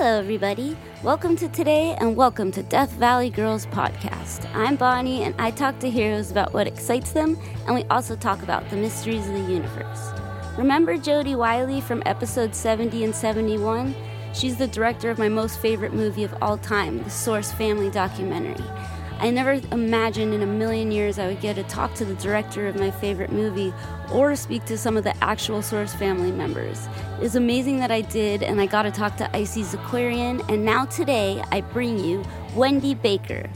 [0.00, 0.78] Hello, everybody.
[1.02, 4.48] Welcome to today and welcome to Death Valley Girls Podcast.
[4.54, 8.42] I'm Bonnie and I talk to heroes about what excites them, and we also talk
[8.42, 10.08] about the mysteries of the universe.
[10.56, 13.94] Remember Jodi Wille from episode 70 and 71?
[14.32, 18.64] She's the director of my most favorite movie of all time, the Source Family documentary.
[19.20, 22.66] I never imagined in a million years I would get to talk to the director
[22.66, 23.70] of my favorite movie
[24.10, 26.88] or speak to some of the actual Source family members.
[27.20, 30.86] It's amazing that I did, and I got to talk to Isis Aquarian, and now
[30.86, 32.24] today I bring you
[32.56, 33.46] Wendy Baker.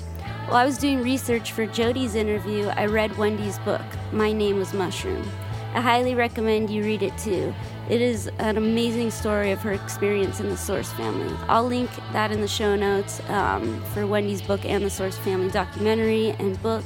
[0.48, 3.80] While I was doing research for Jodi's interview, I read Wendy's book,
[4.12, 5.26] My Name Was Mushroom.
[5.72, 7.54] I highly recommend you read it too.
[7.90, 11.36] It is an amazing story of her experience in the Source family.
[11.48, 15.50] I'll link that in the show notes um, for Wendy's book and the Source family
[15.50, 16.84] documentary and book.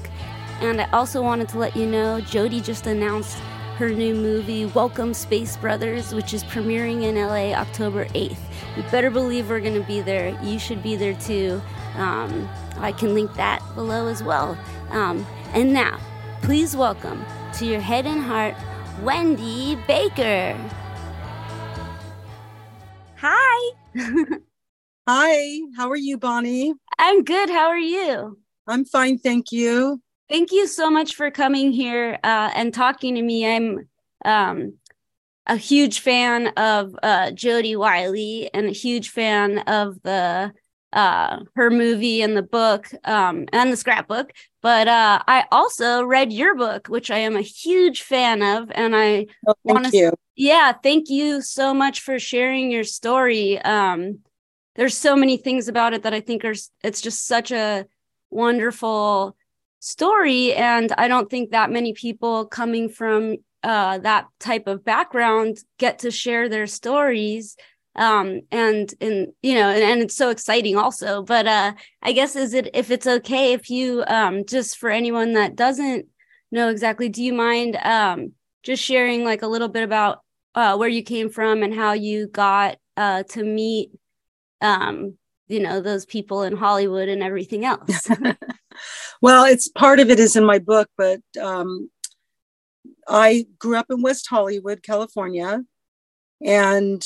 [0.60, 3.38] And I also wanted to let you know Jodi just announced
[3.76, 8.36] her new movie, Welcome Space Brothers, which is premiering in LA October 8th.
[8.76, 10.36] You better believe we're going to be there.
[10.42, 11.62] You should be there too.
[11.94, 14.58] Um, I can link that below as well.
[14.90, 16.00] Um, and now,
[16.42, 18.56] please welcome to your head and heart
[19.00, 20.58] Wendy Baker.
[23.20, 23.72] Hi.
[25.08, 26.72] Hi, how are you, Bonnie?
[26.98, 27.50] I'm good.
[27.50, 28.38] How are you?
[28.68, 30.00] I'm fine, thank you.
[30.28, 33.44] Thank you so much for coming here uh, and talking to me.
[33.44, 33.88] I'm
[34.24, 34.74] um,
[35.48, 40.52] a huge fan of uh, Jodi Wille and a huge fan of the
[40.92, 44.32] uh, her movie and the book um, and the scrapbook.
[44.60, 48.94] But uh, I also read your book, which I am a huge fan of, and
[48.96, 50.12] I oh, want to.
[50.34, 53.58] Yeah, thank you so much for sharing your story.
[53.60, 54.20] Um,
[54.74, 56.54] there's so many things about it that I think are.
[56.82, 57.86] It's just such a
[58.30, 59.36] wonderful
[59.78, 65.58] story, and I don't think that many people coming from uh, that type of background
[65.78, 67.56] get to share their stories
[67.98, 71.72] um and and you know and, and it's so exciting also but uh
[72.02, 76.06] i guess is it if it's okay if you um just for anyone that doesn't
[76.50, 78.32] know exactly do you mind um
[78.62, 80.22] just sharing like a little bit about
[80.54, 83.90] uh where you came from and how you got uh to meet
[84.60, 85.14] um
[85.48, 88.08] you know those people in hollywood and everything else?
[89.20, 91.90] Well it's part of it is in my book but um
[93.08, 95.64] i grew up in west hollywood california
[96.40, 97.02] and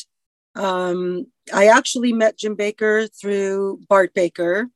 [0.55, 4.69] um, I actually met Jim Baker through Bart Baker.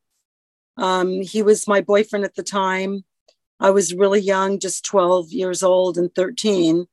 [0.77, 3.05] Um, he was my boyfriend at the time.
[3.61, 6.87] I was really young, just 12 years old and 13.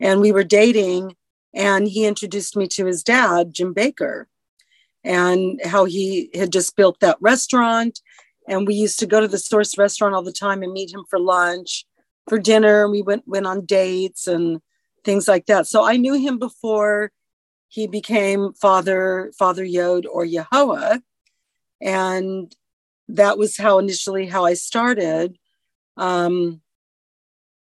[0.00, 1.14] And we were dating,
[1.54, 4.28] and he introduced me to his dad, Jim Baker,
[5.04, 8.00] and how he had just built that restaurant.
[8.48, 11.04] And we used to go to the Source restaurant all the time and meet him
[11.08, 11.84] for lunch,
[12.28, 12.88] for dinner.
[12.88, 14.60] We went, went on dates and
[15.04, 15.66] things like that.
[15.66, 17.12] So I knew him before
[17.70, 20.98] he became Father Father Yod or Yahweh,
[21.80, 22.54] and
[23.08, 25.38] that was how initially how I started.
[25.96, 26.60] Um,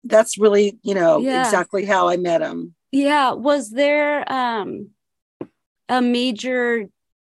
[0.03, 1.45] that's really you know yeah.
[1.45, 2.75] exactly how I met him.
[2.91, 4.89] Yeah, was there um,
[5.87, 6.87] a major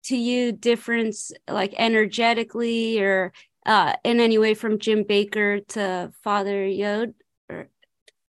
[0.06, 3.34] to you difference like energetically or
[3.66, 7.14] uh, in any way from Jim Baker to Father Yod?
[7.50, 7.68] Or?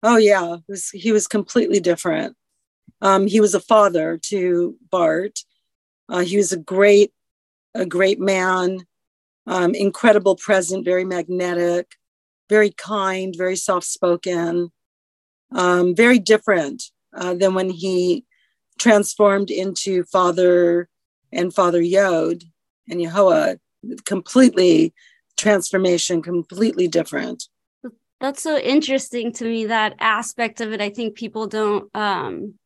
[0.02, 2.36] Oh yeah, was, he was completely different.
[3.00, 5.40] Um, he was a father to Bart.
[6.08, 7.12] Uh, he was a great,
[7.74, 8.80] a great man,
[9.46, 11.94] um, incredible present, very magnetic,
[12.48, 14.72] very kind, very soft spoken,
[15.52, 16.84] um, very different
[17.16, 18.24] uh, than when he
[18.78, 20.88] transformed into Father
[21.32, 22.42] and Father Yod
[22.88, 23.56] and Yahweh.
[24.04, 24.92] Completely
[25.36, 27.44] transformation, completely different.
[28.20, 29.66] That's so interesting to me.
[29.66, 32.57] That aspect of it, I think people don't um,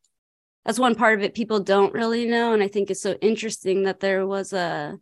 [0.64, 3.82] that's one part of it people don't really know and i think it's so interesting
[3.82, 4.98] that there was a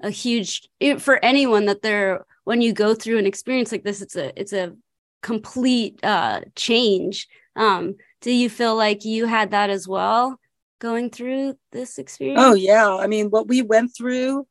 [0.00, 0.68] a huge
[0.98, 4.52] for anyone that there when you go through an experience like this it's a it's
[4.52, 4.74] a
[5.22, 7.26] complete uh change.
[7.56, 10.38] Um do you feel like you had that as well
[10.80, 12.40] going through this experience?
[12.42, 12.94] oh yeah.
[12.96, 14.46] I mean what we went through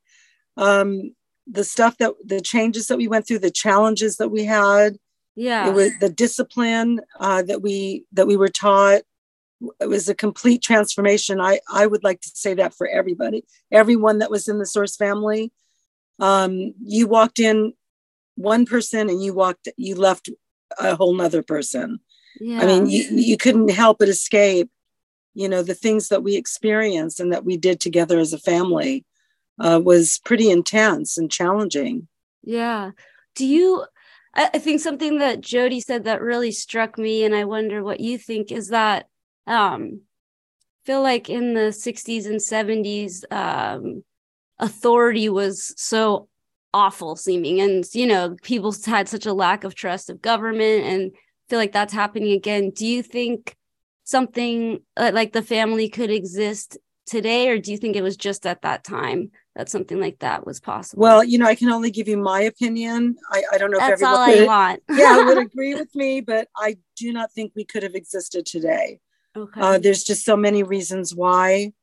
[0.57, 1.13] um
[1.45, 4.97] the stuff that the changes that we went through the challenges that we had
[5.35, 5.67] yeah.
[5.67, 9.01] it was the discipline uh that we that we were taught
[9.79, 11.39] it was a complete transformation.
[11.39, 14.95] I, I would like to say that for everybody, everyone that was in the source
[14.95, 15.51] family.
[16.19, 17.73] Um, you walked in
[18.35, 20.29] one person and you walked, you left
[20.79, 21.99] a whole nother person.
[22.39, 22.61] Yeah.
[22.61, 24.69] I mean, you, you couldn't help but escape,
[25.33, 29.05] you know, the things that we experienced and that we did together as a family
[29.59, 32.07] uh, was pretty intense and challenging.
[32.43, 32.91] Yeah.
[33.35, 33.85] Do you,
[34.35, 38.17] I think something that Jodi said that really struck me, and I wonder what you
[38.17, 39.07] think is that
[39.47, 40.01] um
[40.85, 44.03] feel like in the 60s and 70s, um,
[44.59, 46.27] authority was so
[46.73, 47.61] awful seeming.
[47.61, 51.11] And, you know, people had such a lack of trust of government and
[51.49, 52.71] feel like that's happening again.
[52.71, 53.55] Do you think
[54.03, 58.45] something uh, like the family could exist today, or do you think it was just
[58.45, 61.01] at that time that something like that was possible?
[61.01, 63.15] Well, you know, I can only give you my opinion.
[63.29, 64.83] I, I don't know That's if everyone all I would, want.
[64.97, 68.99] yeah, would agree with me, but I do not think we could have existed today.
[69.35, 69.61] Okay.
[69.61, 71.73] Uh, there's just so many reasons why.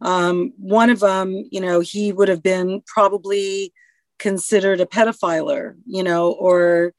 [0.00, 3.72] Um, one of them, you know, he would have been probably
[4.18, 6.92] considered a pedophiler, you know, or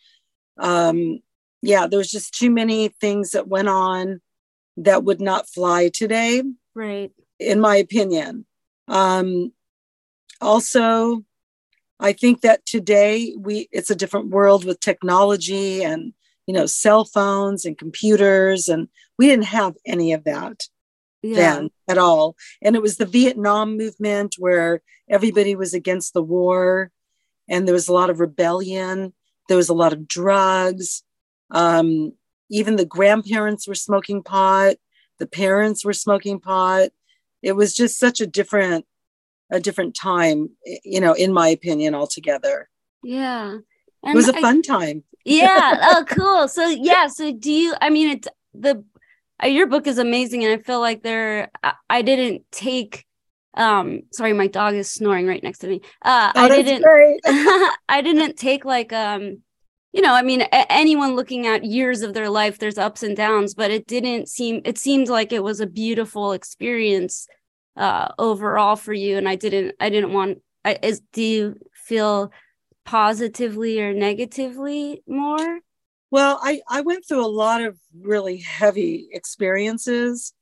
[0.57, 1.19] um,
[1.61, 4.21] yeah, there's just too many things that went on
[4.77, 6.43] that would not fly today,
[6.75, 7.11] right.
[7.39, 8.45] in my opinion.
[8.87, 9.51] Um,
[10.39, 11.23] also,
[11.99, 16.13] I think that today we it's a different world with technology and
[16.45, 18.87] you know cell phones and computers, and
[19.17, 20.63] we didn't have any of that
[21.23, 21.35] Yeah.
[21.35, 22.35] then at all.
[22.61, 26.91] And it was the Vietnam movement where everybody was against the war
[27.49, 29.13] and there was a lot of rebellion.
[29.47, 31.03] There was a lot of drugs.
[31.51, 32.13] Um,
[32.49, 34.75] even the grandparents were smoking pot.
[35.19, 36.89] The parents were smoking pot.
[37.41, 38.85] It was just such a different,
[39.49, 40.49] a different time,
[40.83, 42.69] you know, in my opinion, altogether.
[43.03, 43.57] Yeah.
[44.03, 45.03] it was a I- fun time.
[45.25, 48.83] yeah oh cool so yeah so do you i mean it's the
[49.45, 51.49] your book is amazing and i feel like there
[51.89, 53.05] I, didn't take
[53.53, 57.19] um sorry my dog is snoring right next to me uh Oh, i didn't great.
[57.25, 59.39] i didn't take like um
[59.93, 63.15] you know i mean a- anyone looking at years of their life there's ups and
[63.15, 67.27] downs but it didn't seem it seemed like it was a beautiful experience
[67.77, 72.31] uh overall for you and i didn't i didn't want I, is do you feel
[72.85, 75.59] positively or negatively more
[76.09, 80.33] Well, I, I went through a lot of really heavy experiences.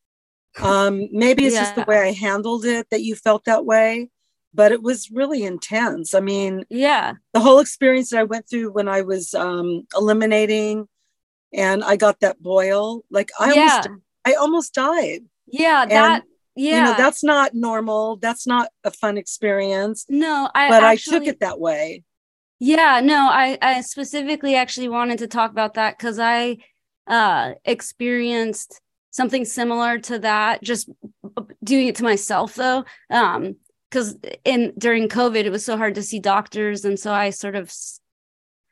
[0.61, 4.09] Um, maybe it's just the way I handled it that you felt that way,
[4.53, 6.13] but it was really intense.
[6.13, 10.87] I mean, yeah the whole experience that I went through when I was um, eliminating
[11.53, 13.89] and I got that boil, like I yeah almost
[14.25, 15.21] I almost died.
[15.47, 16.23] yeah that
[16.55, 18.17] yeah You know, that's not normal.
[18.17, 20.05] That's not a fun experience.
[20.09, 22.03] no i But actually, I took it that way.
[22.59, 26.57] Yeah no i i specifically actually wanted to talk about that because i
[27.07, 28.81] uh experienced
[29.11, 30.89] something similar to that just
[31.63, 32.83] doing it to myself though.
[33.09, 33.55] Um
[33.89, 37.55] because in during covid it was so hard to see doctors and so i sort
[37.55, 37.71] of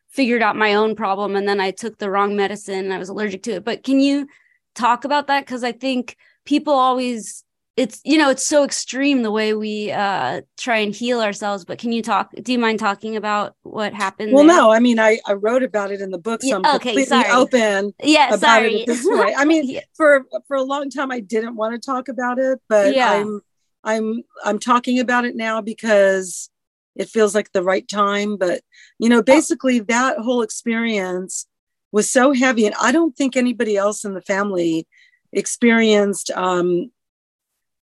[0.09, 3.09] figured out my own problem and then i took the wrong medicine and i was
[3.09, 3.63] allergic to it.
[3.63, 4.27] But can you
[4.75, 5.45] talk about that?
[5.45, 7.43] Because i think people always
[7.75, 11.79] it's you know it's so extreme the way we uh try and heal ourselves but
[11.79, 14.55] can you talk do you mind talking about what happened Well, there?
[14.55, 16.77] no, I mean, I, I wrote about it in the book, so Yeah, I'm okay,
[16.77, 17.31] completely sorry.
[17.31, 19.07] open yeah about sorry it this.
[19.37, 19.81] I mean, Yeah.
[19.95, 23.11] for for a long time I didn't want to talk about it, but Yeah.
[23.11, 23.41] I'm
[23.83, 26.49] I'm I'm talking about it now because
[26.95, 28.37] it feels like the right time.
[28.37, 28.61] But
[28.99, 31.47] you know, basically that whole experience
[31.91, 34.87] was so heavy, and I don't think anybody else in the family
[35.31, 36.91] experienced um,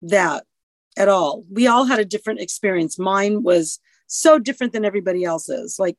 [0.01, 0.45] that
[0.97, 1.43] at all.
[1.51, 2.97] We all had a different experience.
[2.97, 5.77] Mine was so different than everybody else's.
[5.79, 5.97] Like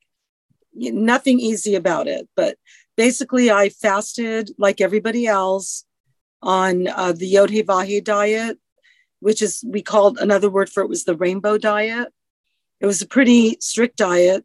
[0.75, 2.57] nothing easy about it, but
[2.97, 5.85] basically I fasted like everybody else
[6.43, 8.59] on uh, the Yod He Vahe diet,
[9.21, 12.09] which is we called another word for it was the rainbow diet.
[12.81, 14.45] It was a pretty strict diet,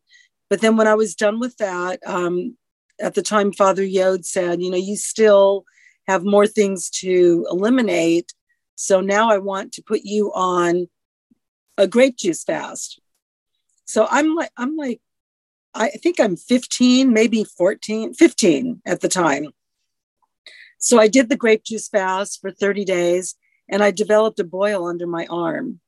[0.50, 2.58] but then when I was done with that, um,
[3.00, 5.66] at the time Father Yod said, you know, you still
[6.08, 8.34] have more things to eliminate.
[8.76, 10.88] So now I want to put you on
[11.78, 13.00] a grape juice fast.
[13.86, 15.02] So I'm like, I'm like,
[15.74, 19.48] I think I'm 15, maybe 14, 15 at the time.
[20.78, 23.36] So I did the grape juice fast for 30 days
[23.70, 25.80] and I developed a boil under my arm.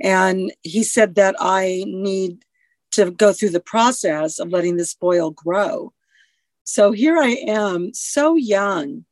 [0.00, 2.44] And he said that I need
[2.92, 5.92] to go through the process of letting this boil grow.
[6.64, 9.04] So here I am, so young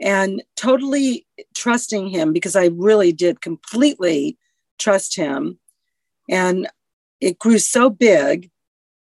[0.00, 4.38] and totally trusting him because I really did completely
[4.78, 5.58] trust him.
[6.28, 6.68] And
[7.20, 8.50] it grew so big.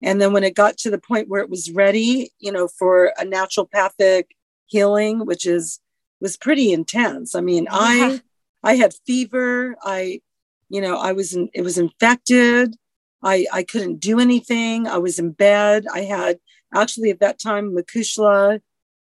[0.03, 3.13] And then when it got to the point where it was ready, you know, for
[3.19, 4.25] a naturopathic
[4.65, 5.79] healing, which is
[6.19, 7.35] was pretty intense.
[7.35, 7.69] I mean, Yeah.
[7.73, 8.21] I
[8.63, 9.75] I had fever.
[9.83, 10.21] I,
[10.69, 12.75] you know, I was in, it was infected.
[13.23, 14.87] I I couldn't do anything.
[14.87, 15.85] I was in bed.
[15.93, 16.39] I had
[16.73, 18.61] actually at that time Makushla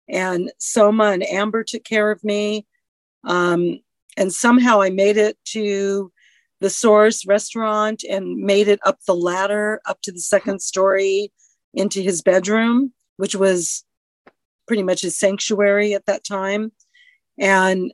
[0.09, 2.65] and Soma and Amber took care of me.
[3.23, 3.79] Um,
[4.15, 6.11] and somehow I made it to
[6.59, 11.31] the Source restaurant and made it up the ladder up to the second story
[11.73, 13.83] into his bedroom, which was
[14.67, 16.71] pretty much his sanctuary at that time.
[17.37, 17.93] And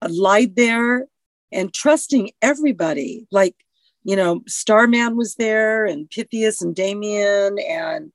[0.00, 1.06] I lied there
[1.52, 3.26] and trusting everybody.
[3.30, 3.56] Like,
[4.04, 8.12] you know, Starman was there and Pythias and Damien and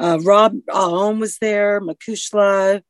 [0.00, 2.82] uh, Rob Aom was there, Makushla,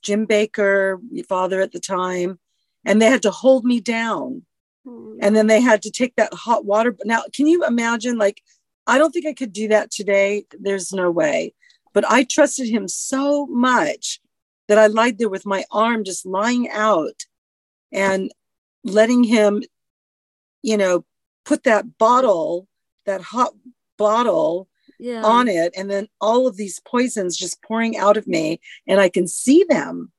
[0.00, 2.38] Jim Baker, your father at the time,
[2.84, 4.42] and they had to hold me down.
[4.86, 5.18] Mm.
[5.20, 6.96] And then they had to take that hot water.
[7.04, 8.16] Now, can you imagine?
[8.16, 8.40] Like,
[8.86, 10.44] I don't think I could do that today.
[10.58, 11.52] There's no way.
[11.92, 14.20] But I trusted him so much
[14.68, 17.24] that I lied there with my arm just lying out
[17.92, 18.30] and
[18.84, 19.64] letting him,
[20.62, 21.04] you know,
[21.44, 22.68] put that bottle,
[23.04, 23.52] that hot
[23.98, 25.22] bottle yeah.
[25.22, 29.08] on it, and then all of these poisons just pouring out of me, and I
[29.08, 30.12] can see them.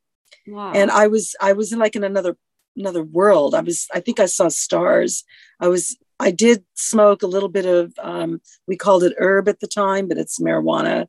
[0.48, 0.72] Wow.
[0.74, 2.38] And I was I was in like in another
[2.76, 3.56] another world.
[3.56, 5.24] I was I think I saw stars.
[5.60, 9.60] I was I did smoke a little bit of um, we called it herb at
[9.60, 11.08] the time, but it's marijuana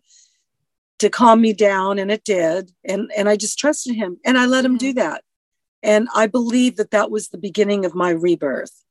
[0.98, 4.46] to calm me down and it did and and i just trusted him and i
[4.46, 5.22] let him do that
[5.82, 8.84] and i believe that that was the beginning of my rebirth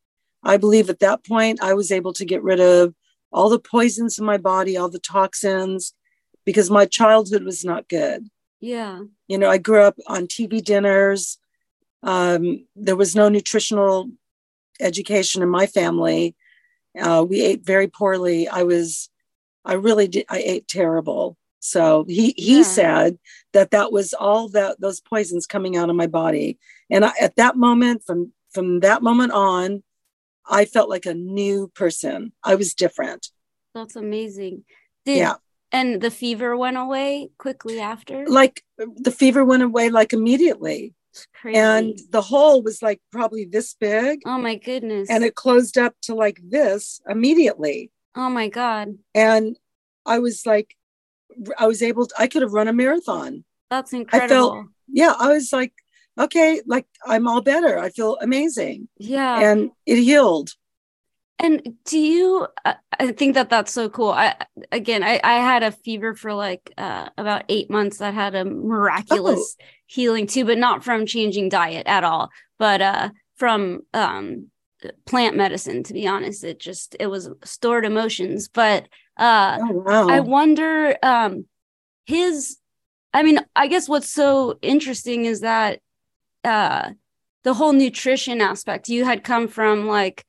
[0.43, 2.93] i believe at that point i was able to get rid of
[3.31, 5.93] all the poisons in my body all the toxins
[6.45, 8.27] because my childhood was not good.
[8.59, 9.01] Yeah.
[9.27, 11.37] You know i grew up on tv dinners.
[12.03, 14.09] Um, there was no nutritional
[14.79, 16.35] education in my family.
[16.99, 18.47] Uh, we ate very poorly.
[18.47, 19.09] I was
[19.65, 21.37] i really did i ate terrible.
[21.59, 22.63] So he he yeah.
[22.63, 23.19] said
[23.53, 26.57] that that was all that those poisons coming out of my body,
[26.89, 29.83] and I, at that moment, from from that moment on,
[30.49, 32.31] I felt like a new person.
[32.43, 33.29] I was different.
[33.73, 34.63] That's amazing.
[35.05, 35.35] Did, yeah.
[35.71, 38.25] And the fever went away quickly after.
[38.25, 40.93] Like the fever went away like immediately.
[41.43, 44.21] And the hole was like probably this big.
[44.25, 45.09] Oh my goodness.
[45.09, 47.91] And it closed up to like this immediately.
[48.15, 48.97] Oh my God.
[49.15, 49.57] And
[50.05, 50.75] I was like,
[51.57, 53.43] I was able to, I could have run a marathon.
[53.69, 54.25] That's incredible.
[54.25, 55.73] I felt, yeah, I was like,
[56.17, 57.77] okay, like I'm all better.
[57.79, 58.87] I feel amazing.
[58.97, 59.39] Yeah.
[59.39, 60.51] And it healed.
[61.39, 64.09] And do you, I think that that's so cool.
[64.09, 64.33] I,
[64.71, 68.43] again, I, I had a fever for like uh, about eight months that had a
[68.43, 69.65] miraculous oh.
[69.85, 74.47] healing too, but not from changing diet at all, but uh, from um,
[75.05, 76.43] plant medicine, to be honest.
[76.43, 78.47] It just, it was stored emotions.
[78.47, 80.09] But uh, oh, wow.
[80.09, 81.45] I wonder um,
[82.07, 82.57] his.
[83.13, 85.81] I mean, I guess what's so interesting is that
[86.47, 86.91] uh,
[87.43, 88.89] the whole nutrition aspect.
[88.89, 90.25] You had come from like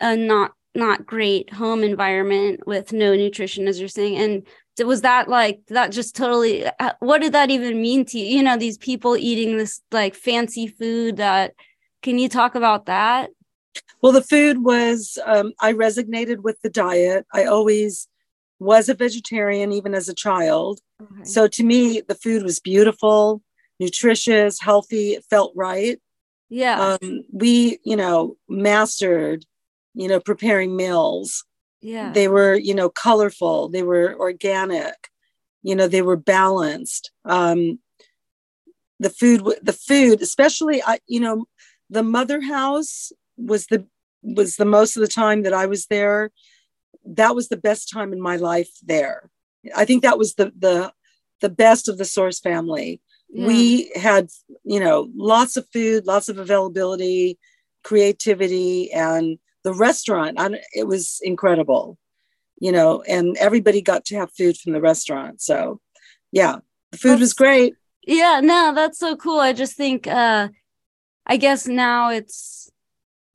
[0.00, 4.46] a not not great home environment with no nutrition, as you're saying, and
[4.86, 8.42] was that like that just totally uh, what did that even mean to you you
[8.42, 11.52] know these people eating this like fancy food that
[12.00, 13.28] can you talk about that
[14.00, 18.08] well the food was um, i resonated with the diet i always
[18.60, 20.80] was a vegetarian even as a child.
[21.02, 21.24] Okay.
[21.24, 23.42] So to me, the food was beautiful,
[23.80, 25.14] nutritious, healthy.
[25.14, 25.98] It felt right.
[26.48, 26.96] Yeah.
[27.02, 29.44] Um, we, you know, mastered,
[29.94, 31.44] you know, preparing meals.
[31.80, 32.12] Yeah.
[32.12, 33.68] They were, you know, colorful.
[33.68, 34.94] They were organic.
[35.62, 37.10] You know, they were balanced.
[37.24, 37.80] Um,
[39.00, 41.46] the food, the food, especially, I, you know,
[41.88, 43.86] the mother house was the
[44.22, 46.30] was the most of the time that I was there
[47.04, 49.30] that was the best time in my life there.
[49.76, 50.92] I think that was the the
[51.40, 53.00] the best of the Source family.
[53.32, 53.46] Yeah.
[53.46, 54.28] We had,
[54.64, 57.38] you know, lots of food, lots of availability,
[57.84, 60.38] creativity, and the restaurant.
[60.74, 61.96] it was incredible,
[62.58, 65.40] you know, and everybody got to have food from the restaurant.
[65.40, 65.80] So,
[66.32, 66.56] yeah,
[66.90, 67.74] the food that's, was great.
[68.06, 69.38] Yeah, no, that's so cool.
[69.38, 70.48] I just think, uh,
[71.26, 72.70] I guess now it's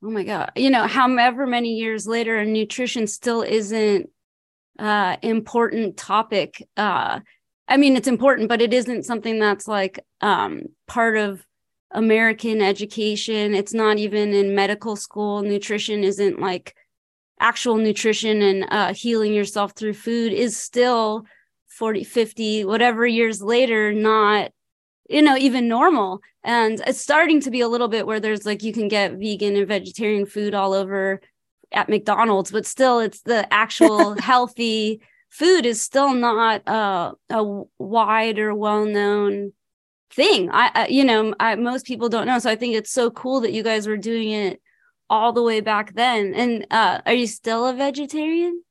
[0.04, 4.10] oh my god you know however many years later nutrition still isn't
[4.78, 7.20] uh important topic uh
[7.68, 11.44] i mean it's important but it isn't something that's like um part of
[11.92, 13.54] american education.
[13.54, 15.42] It's not even in medical school.
[15.42, 16.76] Nutrition isn't like
[17.40, 21.24] actual nutrition and uh healing yourself through food is still
[21.68, 24.50] 40 50 whatever years later not
[25.08, 26.20] you know even normal.
[26.44, 29.56] And it's starting to be a little bit where there's like you can get vegan
[29.56, 31.20] and vegetarian food all over
[31.72, 35.00] at McDonald's but still it's the actual healthy
[35.38, 39.52] food is still not uh, a wide or well-known
[40.10, 43.10] thing I, I you know I, most people don't know so I think it's so
[43.10, 44.62] cool that you guys were doing it
[45.10, 48.62] all the way back then and uh, are you still a vegetarian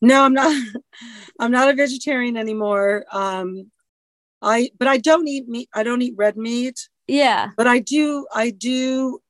[0.00, 0.54] no i'm not
[1.40, 3.70] i'm not a vegetarian anymore um
[4.44, 5.68] I but I don't eat meat.
[5.74, 6.88] I don't eat red meat.
[7.08, 7.50] Yeah.
[7.56, 9.20] But I do I do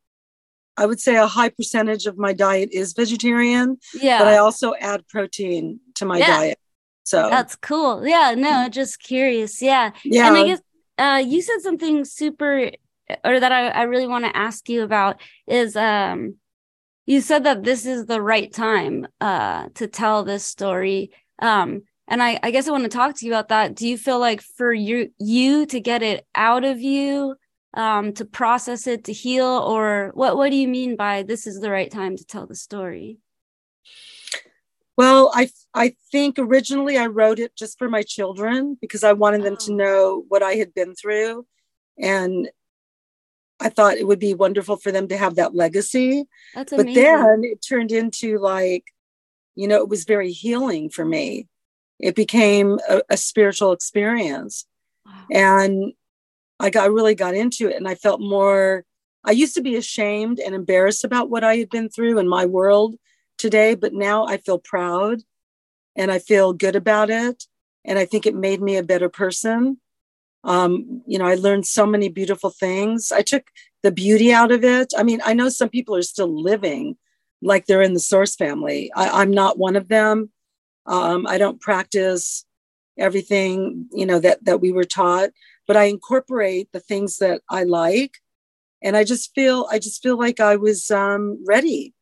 [0.76, 3.78] I would say a high percentage of my diet is vegetarian.
[3.94, 4.18] Yeah.
[4.18, 6.26] But I also add protein to my yeah.
[6.26, 6.58] diet.
[7.04, 8.06] So that's cool.
[8.06, 9.62] Yeah, no, just curious.
[9.62, 9.92] Yeah.
[10.04, 10.26] Yeah.
[10.26, 10.60] And I guess
[10.98, 12.70] uh you said something super
[13.24, 16.36] or that I, I really want to ask you about is um
[17.06, 21.10] you said that this is the right time uh to tell this story.
[21.38, 23.74] Um and I, I guess I want to talk to you about that.
[23.74, 27.34] Do you feel like for you you to get it out of you,
[27.72, 31.60] um, to process it, to heal, or what what do you mean by this is
[31.60, 33.18] the right time to tell the story?
[34.96, 39.42] Well, I I think originally I wrote it just for my children because I wanted
[39.42, 39.64] them oh.
[39.66, 41.46] to know what I had been through
[41.98, 42.48] and
[43.60, 46.24] I thought it would be wonderful for them to have that legacy.
[46.54, 46.94] That's amazing.
[46.94, 48.84] But then it turned into like,
[49.54, 51.48] you know, it was very healing for me.
[51.98, 54.66] It became a, a spiritual experience.
[55.06, 55.26] Wow.
[55.30, 55.92] And
[56.60, 58.84] I got really got into it and I felt more
[59.24, 62.44] I used to be ashamed and embarrassed about what I had been through in my
[62.44, 62.96] world
[63.44, 65.20] today, but now I feel proud
[65.94, 67.44] and I feel good about it.
[67.84, 69.78] And I think it made me a better person.
[70.44, 73.12] Um, you know, I learned so many beautiful things.
[73.12, 73.44] I took
[73.82, 74.94] the beauty out of it.
[74.96, 76.96] I mean, I know some people are still living
[77.42, 78.90] like they're in the source family.
[78.96, 80.30] I, am not one of them.
[80.86, 82.46] Um, I don't practice
[82.96, 85.30] everything, you know, that that we were taught,
[85.66, 88.14] but I incorporate the things that I like.
[88.80, 91.92] And I just feel, I just feel like I was um, ready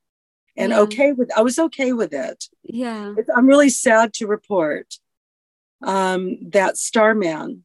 [0.57, 0.81] and yeah.
[0.81, 2.45] okay with I was okay with it.
[2.63, 3.15] Yeah.
[3.35, 4.95] I'm really sad to report
[5.83, 7.65] um, that Starman,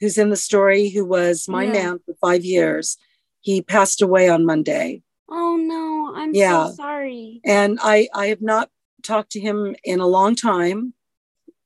[0.00, 1.72] who's in the story, who was my yeah.
[1.72, 2.96] man for five years,
[3.40, 5.02] he passed away on Monday.
[5.28, 6.66] Oh no, I'm yeah.
[6.66, 7.40] so sorry.
[7.44, 8.70] And I I have not
[9.02, 10.94] talked to him in a long time.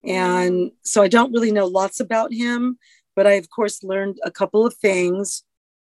[0.05, 2.79] And so I don't really know lots about him,
[3.17, 5.43] but I of course learned a couple of things.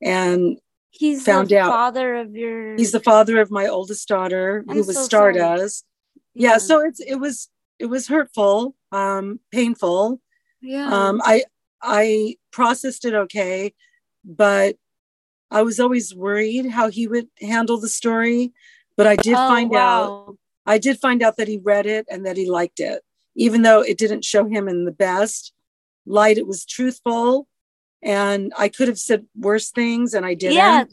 [0.03, 0.59] And
[0.91, 2.77] He's found the out father of your.
[2.77, 5.85] He's the father of my oldest daughter, I'm who was so Stardust.
[6.35, 6.51] Yeah.
[6.51, 7.49] yeah, so it's it was
[7.79, 10.21] it was hurtful, um, painful.
[10.61, 10.89] Yeah.
[10.91, 11.45] Um, I
[11.83, 13.75] I processed it okay,
[14.25, 14.77] but
[15.51, 18.53] I was always worried how he would handle the story.
[18.97, 20.27] But I did oh, find wow.
[20.29, 23.03] out I did find out that he read it and that he liked it,
[23.35, 25.53] even though it didn't show him in the best
[26.05, 26.39] light.
[26.39, 27.47] It was truthful
[28.03, 30.57] and I could have said worse things and I didn't.
[30.57, 30.85] Yeah.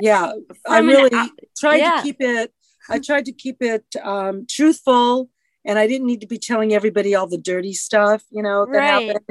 [0.00, 0.32] Yeah.
[0.66, 1.10] I really
[1.58, 1.96] tried yeah.
[1.96, 2.52] to keep it,
[2.88, 5.28] I tried to keep it um, truthful
[5.64, 8.78] and I didn't need to be telling everybody all the dirty stuff, you know, that
[8.78, 9.06] right.
[9.08, 9.26] happened.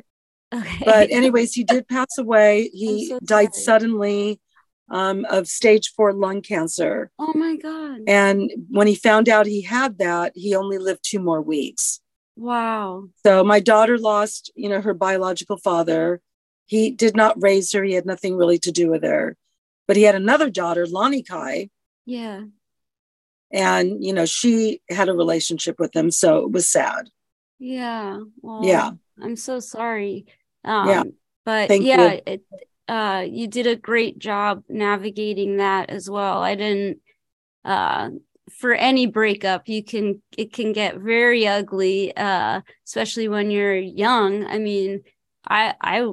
[0.53, 0.85] Okay.
[0.85, 2.69] But anyways, he did pass away.
[2.73, 4.39] He so died suddenly
[4.89, 7.11] um, of stage four lung cancer.
[7.19, 8.01] Oh my God.
[8.07, 11.99] And when he found out he had that, he only lived two more weeks.
[12.35, 13.09] Wow.
[13.25, 16.21] So my daughter lost, you know, her biological father
[16.69, 17.83] he did not raise her.
[17.83, 19.35] He had nothing really to do with her.
[19.87, 21.71] But he had another daughter, Lonnie Kai.
[22.05, 22.43] Yeah.
[23.51, 26.11] And, you know, she had a relationship with him.
[26.11, 27.09] So it was sad.
[27.57, 28.19] Yeah.
[28.43, 28.91] Well, yeah.
[29.19, 30.27] I'm so sorry.
[30.63, 31.03] Um, yeah.
[31.43, 32.21] But Thank yeah, you.
[32.27, 32.43] It,
[32.87, 36.43] uh, you did a great job navigating that as well.
[36.43, 36.99] I didn't,
[37.65, 38.11] uh,
[38.59, 44.43] for any breakup you can it can get very ugly uh especially when you're young
[44.47, 45.01] i mean
[45.47, 46.11] i i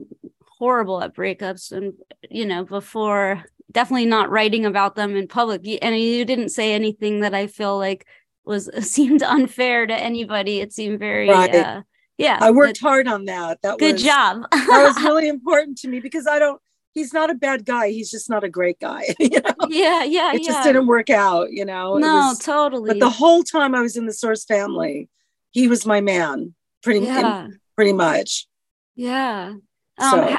[0.59, 1.95] horrible at breakups and
[2.31, 7.21] you know before definitely not writing about them in public and you didn't say anything
[7.21, 8.07] that i feel like
[8.45, 11.55] was seemed unfair to anybody it seemed very right.
[11.55, 11.83] uh,
[12.17, 15.77] yeah i worked hard on that that was good was, job that was really important
[15.77, 16.61] to me because i don't
[16.95, 19.69] he's not a bad guy he's just not a great guy you know?
[19.69, 20.47] yeah yeah it yeah.
[20.47, 23.97] just didn't work out you know no was, totally but the whole time i was
[23.97, 25.11] in the source family
[25.51, 27.49] he was my man pretty yeah.
[27.75, 28.47] pretty much
[28.95, 29.53] yeah
[29.99, 30.39] um, so.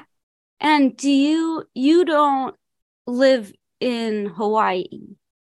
[0.59, 2.55] And do you you don't
[3.05, 4.85] live in Hawaii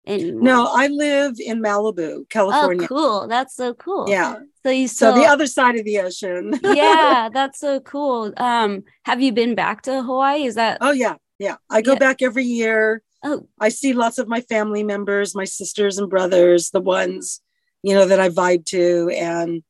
[0.07, 0.43] anymore?
[0.43, 2.85] No, I live in Malibu, California.
[2.85, 3.29] Oh, cool.
[3.29, 4.09] That's so cool.
[4.09, 4.37] Yeah.
[4.65, 6.59] So you still So the other side of the ocean.
[6.63, 8.33] yeah, that's so cool.
[8.37, 10.45] Um, have you been back to Hawaii?
[10.45, 11.17] Is that Oh yeah.
[11.39, 11.57] Yeah.
[11.71, 11.99] I go yeah.
[11.99, 13.03] back every year.
[13.23, 13.47] Oh.
[13.61, 17.41] I see lots of my family members, my sisters and brothers, the ones,
[17.83, 19.11] you know, that I vibe to.
[19.15, 19.63] And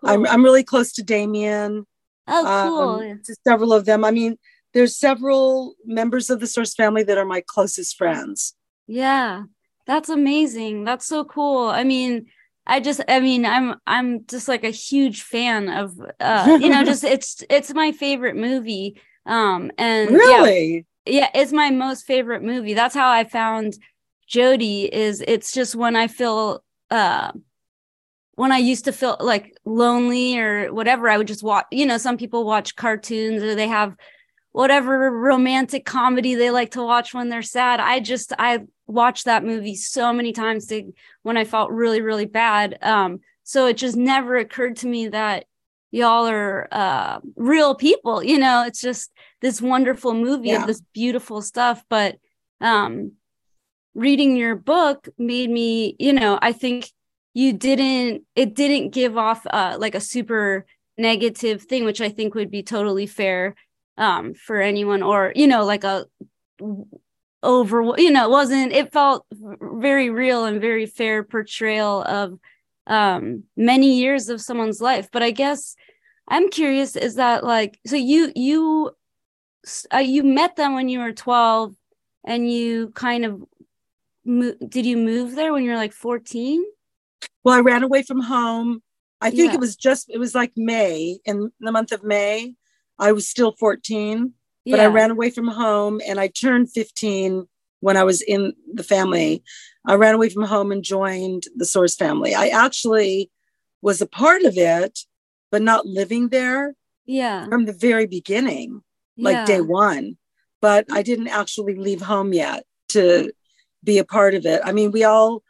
[0.00, 0.10] cool.
[0.10, 1.86] I'm I'm really close to Damien.
[2.28, 3.10] Oh, cool.
[3.10, 4.04] Um, to several of them.
[4.04, 4.38] I mean,
[4.74, 8.54] there's several members of the source family that are my closest friends.
[8.86, 9.42] Yeah
[9.86, 10.84] that's amazing.
[10.84, 11.68] That's so cool.
[11.68, 12.26] I mean
[12.64, 16.84] i just i mean i'm i'm just like a huge fan of uh you know
[16.84, 19.00] just it's it's my favorite movie.
[19.26, 20.86] Um and really?
[21.04, 22.74] yeah, yeah it's my most favorite movie.
[22.74, 23.74] That's how i found
[24.28, 27.32] jodi is it's just when i feel uh
[28.34, 31.98] when I used to feel like lonely or whatever, I would just watch, you know,
[31.98, 33.94] some people watch cartoons or they have
[34.52, 37.80] whatever romantic comedy they like to watch when they're sad.
[37.80, 42.26] I just I watched that movie so many times to, when I felt really really
[42.26, 42.78] bad.
[42.82, 45.46] Um, so it just never occurred to me that
[45.90, 48.22] y'all are uh, real people.
[48.22, 50.62] You know, it's just this wonderful movie yeah.
[50.62, 51.84] of this beautiful stuff.
[51.88, 52.16] But
[52.60, 53.12] um,
[53.94, 56.88] reading your book made me, you know, I think
[57.34, 62.34] you didn't, it didn't give off uh, like a super negative thing, which I think
[62.34, 63.54] would be totally fair
[63.98, 66.06] um, for anyone, or, you know, like a
[67.42, 72.38] over, you know, it wasn't, it felt very real and very fair portrayal of
[72.88, 75.08] um many years of someone's life.
[75.12, 75.76] But i guess
[76.28, 78.90] i'm curious is that like so you you
[79.94, 81.74] uh, you met them when you were 12
[82.24, 83.42] and you kind of
[84.24, 86.64] mo- did you move there when you were like 14
[87.44, 88.82] well i ran away from home.
[89.20, 89.54] I think yeah.
[89.54, 92.54] it was just it was like may in the month of may
[92.98, 94.32] i was still 14
[94.64, 94.82] but yeah.
[94.82, 97.46] i ran away from home and i turned 15
[97.80, 99.42] when i was in the family
[99.84, 102.34] I ran away from home and joined the Source family.
[102.34, 103.30] I actually
[103.80, 105.00] was a part of it,
[105.50, 106.74] but not living there.
[107.04, 107.46] Yeah.
[107.46, 108.82] From the very beginning,
[109.18, 109.44] like yeah.
[109.44, 110.18] day one.
[110.60, 113.32] But I didn't actually leave home yet to
[113.82, 114.60] be a part of it.
[114.64, 115.42] I mean, we all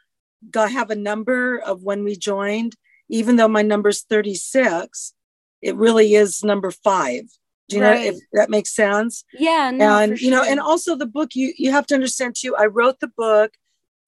[0.49, 2.75] got have a number of when we joined,
[3.09, 5.13] even though my number's 36,
[5.63, 7.23] it really is number five.
[7.69, 8.01] Do you right.
[8.01, 9.23] know if that makes sense?
[9.33, 9.71] Yeah.
[9.71, 12.55] No, and you know, and also the book you you have to understand too.
[12.55, 13.53] I wrote the book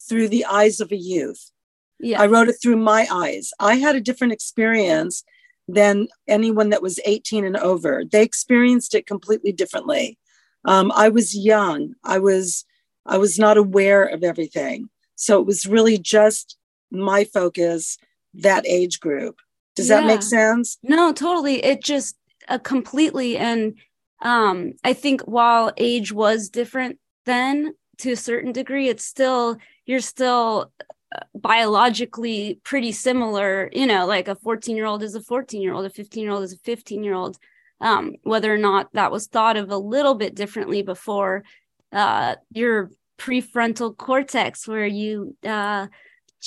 [0.08, 1.52] through the eyes of a youth.
[2.00, 2.22] Yeah.
[2.22, 3.52] I wrote it through my eyes.
[3.60, 5.24] I had a different experience
[5.68, 8.04] than anyone that was 18 and over.
[8.04, 10.20] They experienced it completely differently.
[10.65, 11.96] Um, I was young.
[12.04, 12.65] I was
[13.06, 14.89] I was not aware of everything.
[15.15, 16.58] So it was really just
[16.91, 17.98] my focus,
[18.34, 19.39] that age group.
[19.76, 20.02] Does yeah.
[20.02, 20.78] that make sense?
[20.84, 21.64] No, totally.
[21.64, 22.16] It just
[22.48, 23.76] uh, completely and
[24.22, 30.00] um I think while age was different then to a certain degree, it's still you're
[30.00, 30.72] still
[31.16, 35.74] uh, biologically pretty similar you know like a 14 year old is a 14 year
[35.74, 37.38] old a 15 year old is a 15 year old
[37.82, 41.44] um, whether or not that was thought of a little bit differently before
[41.92, 45.88] uh, your prefrontal cortex where you uh,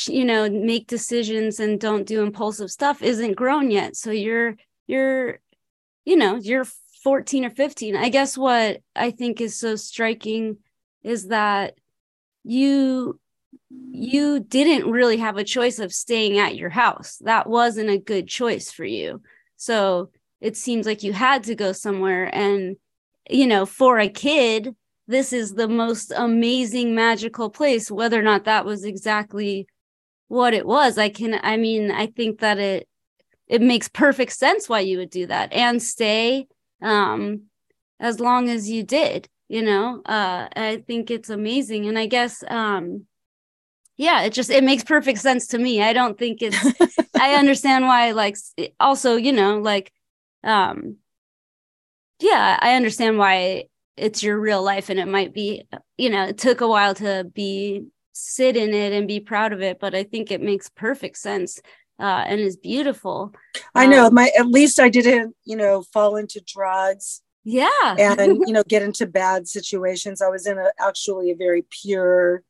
[0.07, 4.55] you know make decisions and don't do impulsive stuff isn't grown yet so you're
[4.87, 5.41] you're
[6.05, 6.67] you know you're
[7.03, 10.59] 14 or 15 i guess what i think is so striking
[11.03, 11.75] is that
[12.45, 13.19] you
[13.91, 17.19] you didn't really have a choice of staying at your house.
[17.23, 19.23] That wasn't a good choice for you.
[19.57, 22.31] So it seems like you had to go somewhere.
[22.33, 22.77] And,
[23.29, 24.75] you know, for a kid,
[25.07, 29.67] this is the most amazing, magical place, whether or not that was exactly
[30.29, 30.99] what it was.
[30.99, 32.89] I can, I mean, I think that it,
[33.49, 36.47] it makes perfect sense why you would do that and stay
[36.81, 37.43] um
[37.99, 40.01] as long as you did you know?
[40.05, 41.87] Uh i think it's amazing.
[41.89, 43.07] And i guess um
[43.97, 45.83] yeah it just it makes perfect sense to me.
[45.83, 46.57] I don't think it's
[47.21, 48.37] i understand why like
[48.79, 49.93] also you know like
[50.45, 50.97] um
[52.21, 53.65] yeah i understand why
[53.97, 55.65] it's your real life and it might be
[55.97, 57.87] you know it took a while to be
[58.19, 61.61] sit in it and be proud of it but i think it makes perfect sense
[62.01, 63.35] uh, and is beautiful
[63.75, 68.39] i know um, my at least i didn't you know fall into drugs yeah and
[68.47, 72.43] you know get into bad situations i was in a actually a very pure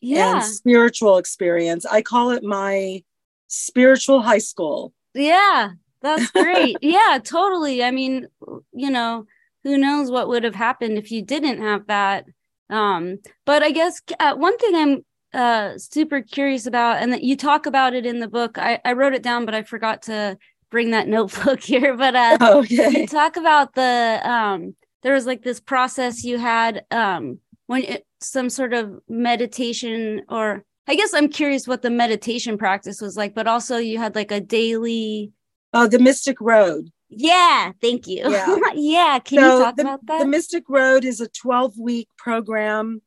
[0.00, 0.36] yeah.
[0.36, 1.84] and spiritual experience.
[1.86, 3.02] I call it my
[3.48, 4.92] spiritual high school.
[5.14, 6.76] Yeah, that's great.
[6.80, 7.84] yeah, totally.
[7.84, 8.28] I mean,
[8.72, 9.26] you know,
[9.62, 12.26] who knows what would have happened if you didn't have that.
[12.70, 17.36] Um, but I guess uh, one thing I'm uh, super curious about, and that you
[17.36, 18.58] talk about it in the book.
[18.58, 20.38] I, I wrote it down, but I forgot to
[20.70, 21.96] bring that notebook here.
[21.96, 23.00] But uh, okay.
[23.00, 28.06] you talk about the um, there was like this process you had um, when it,
[28.20, 33.34] some sort of meditation or I guess I'm curious what the meditation practice was like,
[33.34, 35.32] but also you had like a daily
[35.72, 36.90] Oh, the Mystic Road.
[37.10, 38.30] Yeah, thank you.
[38.30, 39.18] Yeah, yeah.
[39.18, 40.18] Can so you talk the, about that?
[40.20, 43.02] The Mystic Road is a 12 week program.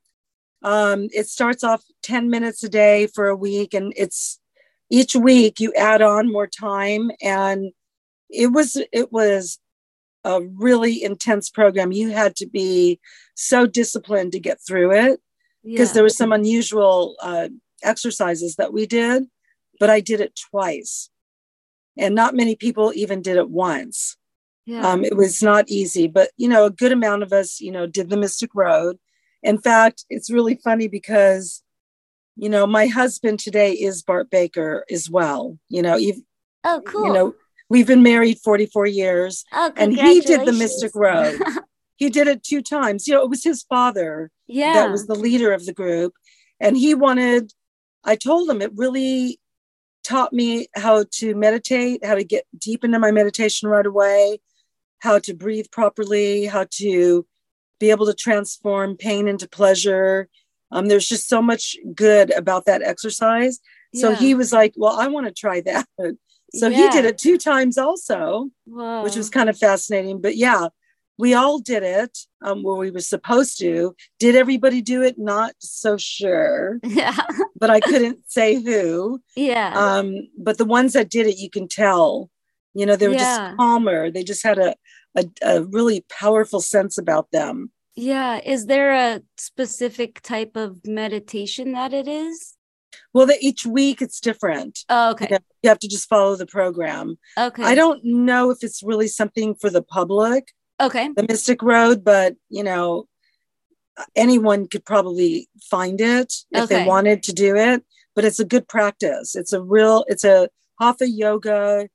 [0.61, 4.39] Um, it starts off 10 minutes a day for a week, and it's
[4.89, 7.11] each week you add on more time.
[7.21, 7.71] And
[8.29, 9.59] it was it was
[10.25, 11.91] a really intense program.
[11.91, 12.99] You had to be
[13.35, 15.19] so disciplined to get through it
[15.63, 15.93] because yeah.
[15.93, 17.49] there was some unusual uh,
[17.81, 19.25] exercises that we did,
[19.79, 21.09] but I did it twice.
[21.97, 24.17] And not many people even did it once.
[24.65, 24.87] Yeah.
[24.87, 27.85] Um, it was not easy, but you know, a good amount of us, you know,
[27.85, 28.97] did the Mystic Road.
[29.41, 31.61] In fact, it's really funny because,
[32.37, 35.59] you know, my husband today is Bart Baker as well.
[35.67, 35.99] You know,
[36.63, 37.07] oh, cool.
[37.07, 37.35] You know,
[37.69, 41.41] we've been married 44 years, oh, and he did the Mystic Road.
[41.97, 43.07] he did it two times.
[43.07, 44.73] You know, it was his father yeah.
[44.73, 46.13] that was the leader of the group.
[46.59, 47.51] And he wanted,
[48.03, 49.39] I told him it really,
[50.03, 54.39] taught me how to meditate, how to get deep into my meditation right away,
[54.99, 57.25] how to breathe properly, how to
[57.79, 60.29] be able to transform pain into pleasure.
[60.71, 63.59] Um, there's just so much good about that exercise.
[63.95, 64.15] So Yeah.
[64.15, 65.87] he was like, Well, I want to try that.
[66.55, 69.01] So he did it two times also, Whoa.
[69.01, 70.21] which was kind of fascinating.
[70.21, 70.67] But yeah,
[71.17, 73.95] we all did it um, where we were supposed to.
[74.19, 75.15] Did everybody do it?
[75.17, 77.15] Not so sure, yeah.
[77.59, 79.21] but I couldn't say who.
[79.35, 79.73] Yeah.
[79.75, 82.29] Um, but the ones that did it, you can tell,
[82.73, 83.19] you know, they were Yeah.
[83.49, 84.09] just calmer.
[84.11, 84.75] They just had a,
[85.15, 87.71] a, a really powerful sense about them.
[87.95, 88.39] yeah.
[88.43, 92.55] Is there a specific type of meditation that it is?
[93.13, 94.79] Well, the, each week it's different.
[94.89, 95.27] Oh, okay.
[95.29, 95.37] Yeah.
[95.61, 97.17] You have to just follow the program.
[97.37, 97.63] Okay.
[97.63, 101.09] I don't know if it's really something for the public, Okay.
[101.15, 103.07] the Mystic Road, but you know,
[104.15, 106.79] anyone could probably find it if Okay.
[106.81, 107.83] they wanted to do it.
[108.15, 109.35] But it's a good practice.
[109.35, 111.87] It's a real, it's a hatha yoga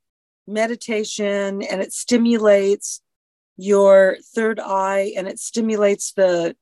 [0.47, 3.01] meditation, and it stimulates
[3.57, 6.55] your third eye and it stimulates the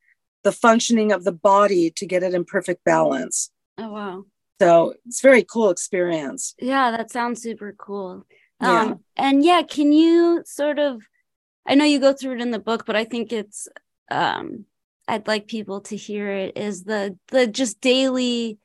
[0.43, 3.51] the functioning of the body to get it in perfect balance.
[3.77, 4.23] Oh wow.
[4.61, 6.55] So it's a very cool experience.
[6.59, 8.25] Yeah, that sounds super cool.
[8.61, 8.81] Yeah.
[8.81, 11.01] Um, and yeah, can you sort of
[11.67, 13.67] I know you go through it in the book, but I think it's
[14.09, 14.65] um
[15.07, 18.57] I'd like people to hear it is the the just daily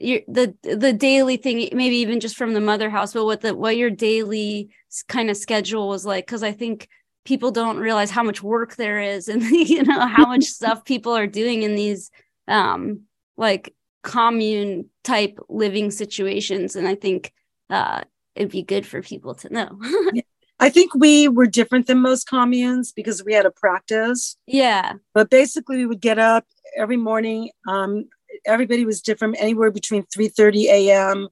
[0.00, 3.54] your the the daily thing maybe even just from the mother house but what the
[3.54, 4.68] what your daily
[5.08, 6.88] kind of schedule was like because i think
[7.24, 11.16] people don't realize how much work there is and you know how much stuff people
[11.16, 12.10] are doing in these
[12.48, 13.02] um
[13.36, 16.76] like commune type living situations.
[16.76, 17.32] And i think
[17.70, 18.02] uh
[18.34, 19.80] it'd be good for people to know
[20.58, 24.36] I think we were different than most communes because we had a practice.
[24.46, 26.44] yeah But basically, we would get up
[26.76, 27.50] every morning.
[27.68, 28.08] Um,
[28.44, 31.28] everybody was different, anywhere between 3:30 a.m.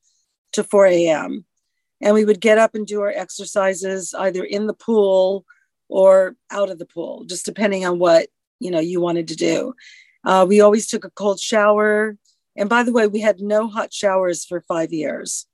[0.52, 1.44] to 4 a.m.
[2.00, 5.44] And we would get up and do our exercises either in the pool
[5.88, 8.28] or out of the pool, just depending on what
[8.60, 9.74] you know you wanted to do.
[10.24, 12.16] Uh, we always took a cold shower.
[12.56, 15.46] And by the way, we had no hot showers for five years.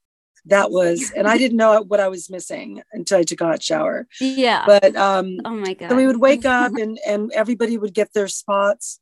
[0.46, 3.62] That was, and I didn't know what I was missing until I took a hot
[3.62, 4.07] shower.
[4.20, 4.64] yeah.
[4.66, 8.12] But um, oh my god so we would wake up and and everybody would get
[8.12, 9.00] their spots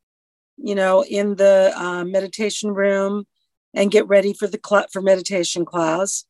[0.56, 3.26] you know in the um, meditation room
[3.74, 6.24] and get ready for the cl- for meditation class.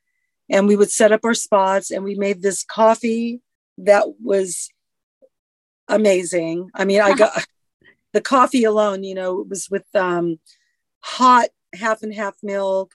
[0.51, 3.41] And we would set up our spots and we made this coffee
[3.77, 4.69] that was
[5.89, 6.71] amazing.
[6.75, 7.47] I mean i got
[8.13, 10.39] the coffee alone you know it was with um,
[11.01, 12.93] hot half and half milk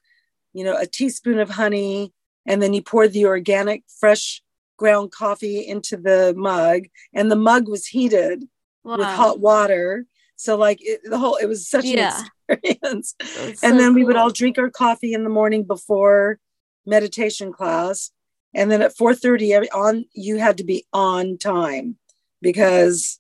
[0.54, 2.14] you know a teaspoon of honey
[2.46, 4.42] and then you poured the organic fresh
[4.78, 8.44] ground coffee into the mug and the mug was heated
[8.84, 10.06] with hot water.
[10.36, 12.24] So like it, the whole it was such Yeah.
[12.50, 16.40] an experience and so then we would all drink our coffee in the morning before
[16.86, 18.12] meditation class.
[18.54, 21.98] And then at 4:30 on you had to be on time
[22.42, 23.20] because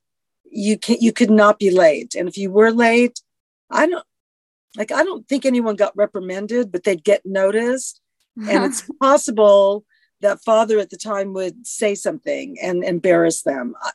[0.51, 2.13] you can you could not be late.
[2.13, 3.21] And if you were late
[3.71, 4.05] i don't
[4.77, 8.01] like i don't think anyone got reprimanded but they'd get noticed.
[8.35, 9.85] And it's possible
[10.21, 13.75] that father at the time would say something and embarrass them.
[13.81, 13.91] I,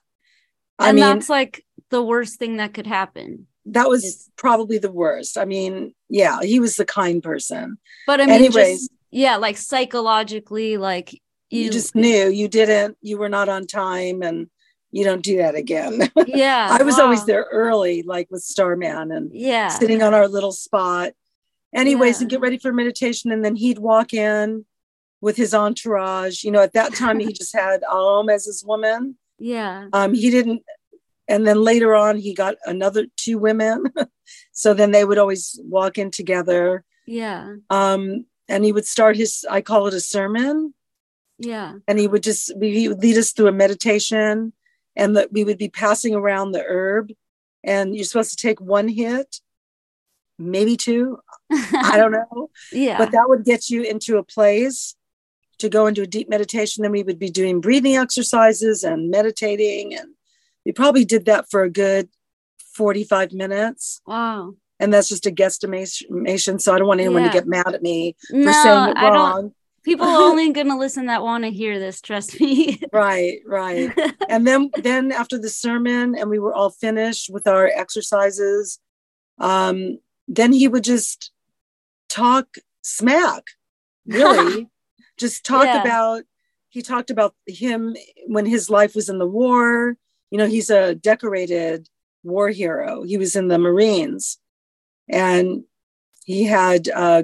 [0.78, 3.46] I and mean that's like the worst thing that could happen.
[3.66, 5.36] That was it's- probably the worst.
[5.36, 7.78] I mean yeah he was the kind person.
[8.06, 8.80] But I mean, Anyways.
[8.80, 11.14] just, yeah, like psychologically, like
[11.50, 12.28] you, you, just knew.
[12.28, 14.48] You didn't you were not on time and
[14.90, 16.10] you don't do that again.
[16.26, 16.68] Yeah.
[16.78, 21.12] i was always there early like with starman and Yeah, sitting on our little spot
[21.74, 22.22] anyways Yeah.
[22.22, 24.64] and get ready for meditation and then he'd walk in
[25.20, 26.44] with his entourage.
[26.44, 29.16] You know at that time he just had Om as his woman.
[29.38, 30.62] Yeah, um he didn't
[31.28, 33.84] and then later on he got another two women.
[34.52, 36.84] So then they would always walk in together.
[37.06, 40.74] Yeah, um and he would start his i call it a sermon.
[41.38, 41.74] Yeah.
[41.86, 44.52] and he would just he would lead us through a meditation
[44.98, 47.10] and that we would be passing around the herb.
[47.64, 49.40] And you're supposed to take one hit
[50.40, 51.18] maybe two
[51.50, 52.48] i don't know.
[52.70, 54.94] Yeah, but that would get you into a place
[55.58, 56.82] to go into a deep meditation.
[56.82, 59.96] Then we would be doing breathing exercises and meditating.
[59.96, 60.10] And
[60.64, 62.08] we probably did that for a good
[62.74, 64.00] 45 minutes.
[64.06, 64.54] Wow.
[64.78, 66.60] and that's just a guesstimation.
[66.60, 67.30] So i don't want anyone Yeah.
[67.32, 69.12] to get mad at me for No, saying it I don't.
[69.14, 69.54] wrong
[69.88, 72.00] People are only gonna listen that want to hear this.
[72.02, 72.78] Trust me.
[72.92, 73.90] right right
[74.28, 78.78] and then then after the sermon and we were all finished with our exercises
[79.38, 81.32] um then he would just
[82.10, 83.44] talk smack
[84.06, 84.68] really
[85.18, 85.80] just talk Yeah.
[85.80, 86.22] about
[86.68, 87.96] he talked about him
[88.26, 89.96] when his life was in the war
[90.30, 91.88] you know he's a decorated
[92.22, 94.38] war hero he was in the marines
[95.08, 95.64] and
[96.26, 97.22] he had uh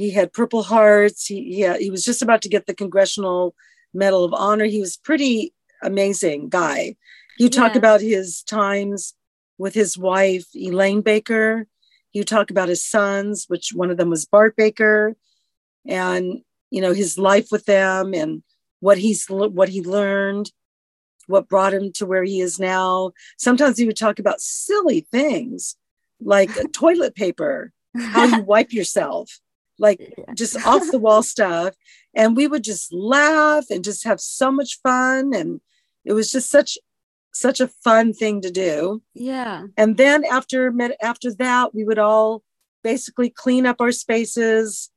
[0.00, 1.26] he had Purple Hearts.
[1.26, 3.54] He he, he was just about to get the Congressional
[3.92, 4.64] Medal of Honor.
[4.66, 6.96] He was pretty amazing guy.
[7.38, 7.78] You talk Yeah.
[7.78, 9.14] about his times
[9.58, 11.66] with his wife Elaine Baker.
[12.12, 15.16] You talk about his sons, which one of them was Bart Baker,
[15.86, 16.24] and
[16.70, 18.42] you know his life with them and
[18.80, 20.50] what he's what he learned,
[21.26, 23.12] what brought him to where he is now.
[23.36, 25.76] Sometimes he would talk about silly things
[26.20, 27.72] like toilet paper,
[28.12, 29.40] how you wipe yourself,
[29.80, 31.74] like just off the wall stuff.
[32.14, 35.32] And we would just laugh and just have so much fun.
[35.34, 35.60] And
[36.04, 36.78] it was just such
[37.32, 39.00] such a fun thing to do.
[39.14, 39.64] yeah.
[39.76, 42.42] And then after med- after that, we would all
[42.82, 44.90] basically clean up our spaces,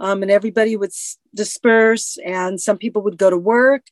[0.00, 2.16] um, and everybody would s- disperse.
[2.24, 3.82] And some people would go to work.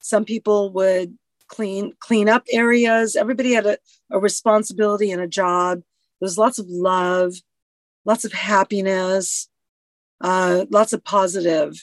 [0.00, 3.16] Some people would clean clean up areas.
[3.16, 3.76] Everybody had a,
[4.10, 5.78] a responsibility and a job.
[6.20, 7.34] There was lots of love,
[8.06, 9.48] lots of happiness,
[10.22, 11.74] uh, lots of positive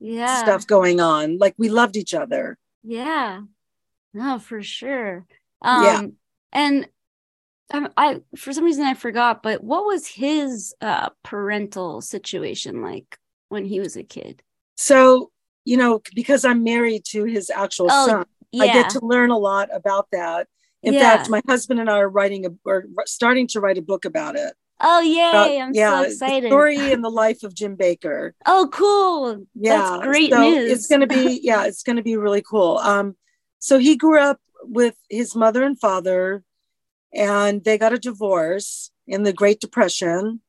[0.00, 0.36] Yeah.
[0.38, 1.38] stuff going on.
[1.38, 2.58] Like we loved each other.
[2.82, 3.42] Yeah.
[4.14, 5.26] No, for sure.
[5.62, 6.06] Um Yeah.
[6.52, 6.88] and
[7.72, 13.18] um, I for some reason I forgot, but what was his uh parental situation like
[13.48, 14.42] when he was a kid?
[14.76, 15.30] So,
[15.64, 18.64] you know, because I'm married to his actual Oh, son, Yeah.
[18.64, 20.48] I get to learn a lot about that.
[20.82, 20.98] In Yeah.
[20.98, 24.36] fact, my husband and I are writing a or starting to write a book about
[24.36, 24.54] it.
[24.80, 26.48] Oh yay, I'm yeah, so excited.
[26.48, 28.34] story and the life of Jim Baker.
[28.46, 29.46] Oh cool.
[29.54, 30.70] Yeah, That's great so news.
[30.70, 32.78] It's going to be yeah, it's going to be really cool.
[32.78, 33.16] Um,
[33.58, 36.42] so he grew up with his mother and father,
[37.14, 40.40] and they got a divorce in the Great Depression.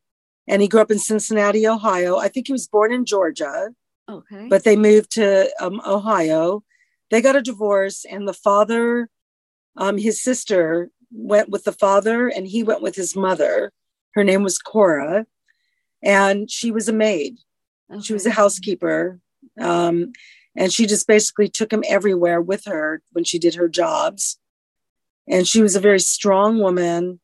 [0.48, 2.18] And he grew up in Cincinnati, Ohio.
[2.18, 3.70] I think he was born in Georgia.
[4.10, 4.48] Okay.
[4.50, 6.64] but they moved to um, Ohio.
[7.10, 9.10] They got a divorce, and the father,
[9.78, 13.72] um, his sister, went with the father, and he went with his mother.
[14.14, 15.26] Her name was Cora,
[16.04, 17.38] and she was a maid.
[18.02, 19.20] She was a housekeeper,
[19.60, 20.14] um,
[20.56, 24.38] and she just basically took him everywhere with her when she did her jobs.
[25.28, 27.20] And she was a very strong woman,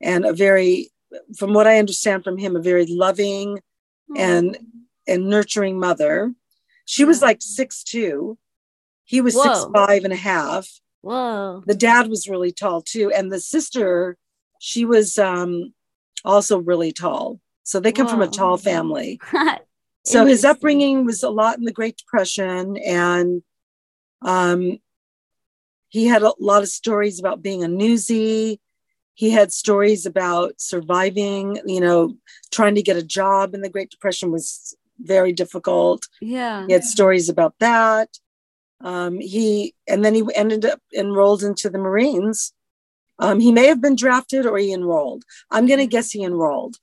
[0.00, 0.90] and a very,
[1.36, 3.60] from what I understand from him, a very loving
[4.16, 4.58] and
[5.06, 6.32] and nurturing mother.
[6.84, 8.38] She was like six two.
[9.04, 9.42] He was Whoa.
[9.42, 10.68] six five and a half.
[11.02, 11.62] Whoa.
[11.66, 14.16] The dad was really tall too, and the sister,
[14.58, 15.72] she was um,
[16.24, 17.40] also really tall.
[17.62, 19.20] So they come from a tall family.
[20.06, 23.42] So his upbringing was a lot in the Great Depression, and
[24.22, 24.78] um,
[25.88, 28.58] he had a lot of stories about being a newsie.
[29.14, 32.16] He had stories about surviving, you know,
[32.50, 36.08] trying to get a job in the Great Depression was very difficult.
[36.20, 36.66] Yeah.
[36.66, 38.08] He had stories about that.
[38.82, 42.54] Um, he and then he ended up enrolled into the Marines.
[43.20, 45.24] Um, he may have been drafted or he enrolled.
[45.50, 46.76] I'm going to guess he enrolled.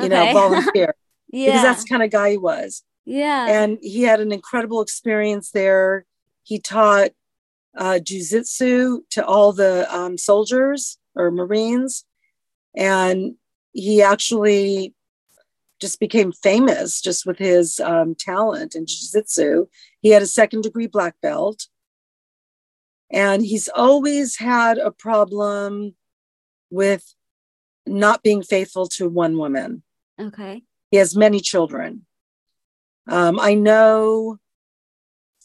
[0.00, 0.96] You know, volunteer
[1.30, 1.46] yeah.
[1.46, 3.46] because that's the kind of guy he was yeah.
[3.48, 6.06] and he had an incredible experience there.
[6.42, 7.10] He taught
[7.76, 12.04] uh, jujitsu to all the um, soldiers or Marines,
[12.74, 13.34] and
[13.72, 14.94] he actually
[15.80, 19.66] just became famous just with his um, talent in jujitsu.
[20.00, 21.66] He had a second degree black belt,
[23.14, 25.94] and he's always had a problem
[26.70, 27.14] with
[27.86, 29.82] not being faithful to one woman.
[30.20, 30.62] okay.
[30.90, 32.06] He has many children.
[33.08, 34.38] Um, I know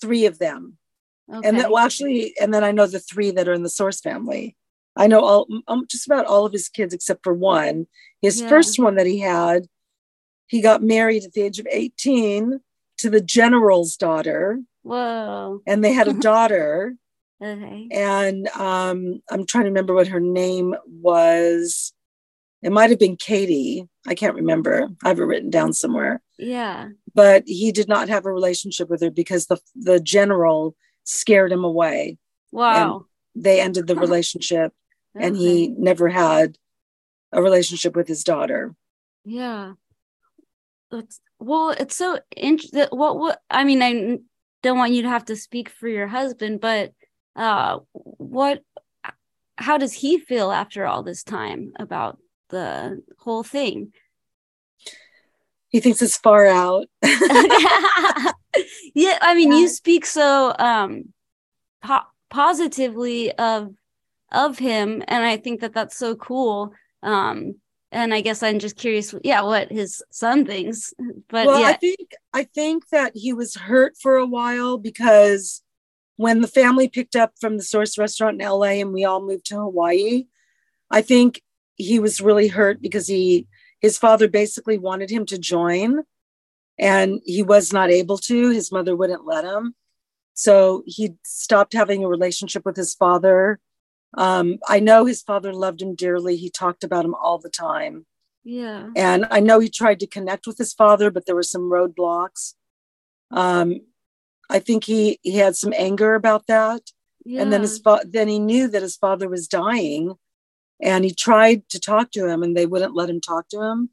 [0.02, 0.78] three of them,
[1.32, 1.48] Okay.
[1.48, 4.00] and that, well, actually, and then I know the three that are in the Source
[4.00, 4.56] family.
[4.96, 7.88] I know all um, just about all of his kids except for one.
[8.22, 8.50] His Yeah.
[8.50, 9.68] first one that he had,
[10.48, 12.60] he got married at the age of eighteen
[13.00, 15.62] to the general's daughter, Whoa.
[15.68, 16.96] and they had a daughter.
[17.42, 17.88] Okay.
[17.92, 21.94] And um, I'm trying to remember what her name was.
[22.62, 23.88] It might have been Katie.
[24.06, 24.90] I can't remember.
[25.04, 26.22] I have it written down somewhere.
[26.38, 26.90] Yeah.
[27.14, 31.64] but he did not have a relationship with her because the the general scared him
[31.66, 32.18] away.
[32.52, 33.06] Wow.
[33.36, 34.74] They ended the relationship,
[35.16, 36.58] and he never had
[37.32, 38.74] a relationship with his daughter.
[39.26, 39.74] Yeah.
[40.92, 42.88] That's well, it's so interesting.
[42.92, 44.20] What what I mean, I
[44.64, 46.94] don't want you to have to speak for your husband, but
[47.36, 48.62] uh what
[49.58, 52.18] how does he feel after all this time about
[52.50, 53.92] the whole thing?
[55.70, 56.88] He thinks it's far out.
[58.96, 59.60] yeah, I mean, Yeah.
[59.60, 61.14] you speak so um
[61.84, 63.74] po- positively of
[64.32, 66.74] of him and I think that that's so cool.
[67.04, 67.56] Um
[67.92, 70.94] and I guess I'm just curious yeah, what his son thinks.
[71.30, 75.62] But well, I think I think that he was hurt for a while because
[76.20, 79.46] when the family picked up from the Source restaurant in LA and we all moved
[79.46, 80.26] to Hawaii,
[80.92, 81.42] I think
[81.78, 83.48] he was really hurt because he
[83.80, 86.02] his father basically wanted him to join
[86.78, 88.50] and he was not able to.
[88.50, 89.76] His mother wouldn't let him.
[90.34, 93.58] So he stopped having a relationship with his father.
[94.18, 96.36] Um, I know his father loved him dearly.
[96.36, 98.06] He talked about him all the time.
[98.44, 98.90] Yeah.
[98.94, 102.56] And I know he tried to connect with his father, but there were some roadblocks.
[103.32, 103.80] Um,
[104.50, 106.82] I think he he had some anger about that.
[107.26, 107.42] Yeah.
[107.42, 110.16] And then his fa- then he knew that his father was dying,
[110.82, 113.90] and he tried to talk to him, and they wouldn't let him talk to him.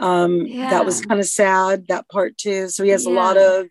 [0.00, 1.88] Um, That was kind of sad.
[1.88, 2.68] That part too.
[2.68, 3.66] So he has a lot of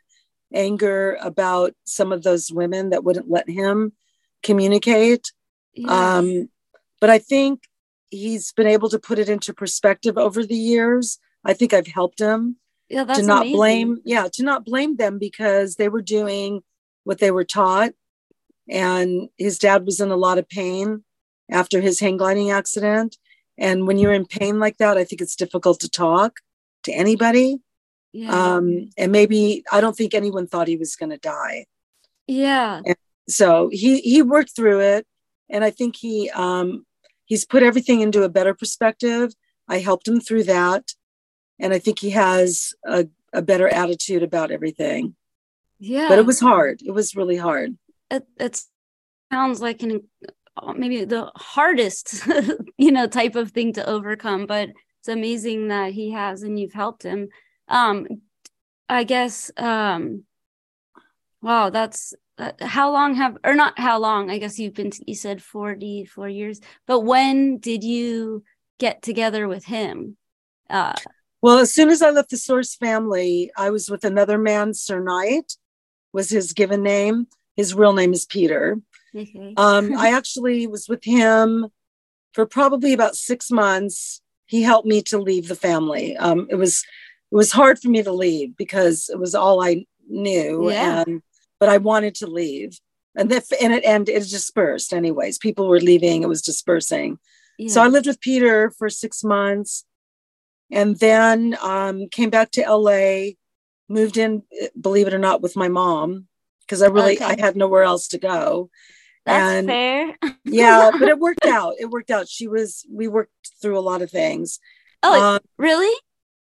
[0.54, 3.94] anger about some of those women that wouldn't let him
[4.44, 5.32] communicate.
[5.74, 6.18] yeah.
[6.18, 6.50] Um,
[7.02, 7.64] but I think
[8.10, 11.20] he's been able to put it into perspective over the years.
[11.46, 12.58] I think I've helped him
[12.90, 13.58] yeah, that's to not amazing.
[13.58, 16.62] blame, yeah, to not blame them because they were doing
[17.04, 17.92] what they were taught.
[18.70, 21.04] And his dad was in a lot of pain
[21.50, 23.18] after his hang gliding accident.
[23.58, 26.40] And when you're in pain like that, I think it's difficult to talk
[26.84, 27.58] to anybody.
[28.14, 28.56] Yeah.
[28.56, 31.66] Um, and maybe I don't think anyone thought he was going to die
[32.30, 32.82] yeah.
[33.28, 35.06] so he he worked through it
[35.50, 36.86] and i think he um
[37.26, 39.34] he's put everything into a better perspective
[39.68, 40.94] i helped him through that
[41.60, 45.16] and i think he has a, a better attitude about everything.
[45.82, 46.10] Yeah.
[46.10, 46.82] but it was hard.
[46.86, 47.78] It was really hard.
[48.12, 48.62] It, it
[49.32, 50.02] sounds like an
[50.58, 52.28] uh, maybe the hardest
[52.78, 56.74] you know type of thing to overcome but it's amazing that he has and you've
[56.74, 57.30] helped him.
[57.68, 58.08] Um
[58.90, 60.24] i guess um
[61.44, 65.14] wow that's uh, how long have or not how long i guess you've been you
[65.14, 68.44] said 44 years but when did you
[68.80, 70.18] get together with him?
[70.70, 70.96] Uh
[71.42, 75.00] well as soon as i left the source family i was with another man sir
[75.00, 75.54] knight
[76.14, 78.78] was his given name his real name is peter
[79.16, 81.68] okay Um, I actually was with him
[82.34, 84.22] for probably about six months.
[84.46, 86.16] He helped me to leave the family.
[86.18, 86.84] Um, it was
[87.32, 91.04] it was hard for me to leave because it was all I knew, Yeah.
[91.08, 91.24] and
[91.60, 92.80] but I wanted to leave.
[93.16, 95.40] And if and it and it dispersed anyways.
[95.40, 96.22] People were leaving.
[96.22, 97.18] It was dispersing.
[97.58, 97.72] yeah.
[97.74, 99.86] So I lived with Peter for six months,
[100.72, 103.32] and then um, came back to LA.
[103.92, 104.44] Moved in,
[104.80, 106.28] believe it or not, with my mom
[106.62, 107.26] because I really Okay.
[107.26, 108.70] I had nowhere else to go
[109.26, 110.16] that's and- fair
[110.46, 114.02] yeah but it worked out it worked out she was we worked through a lot
[114.04, 114.60] of things
[115.04, 115.94] oh um, really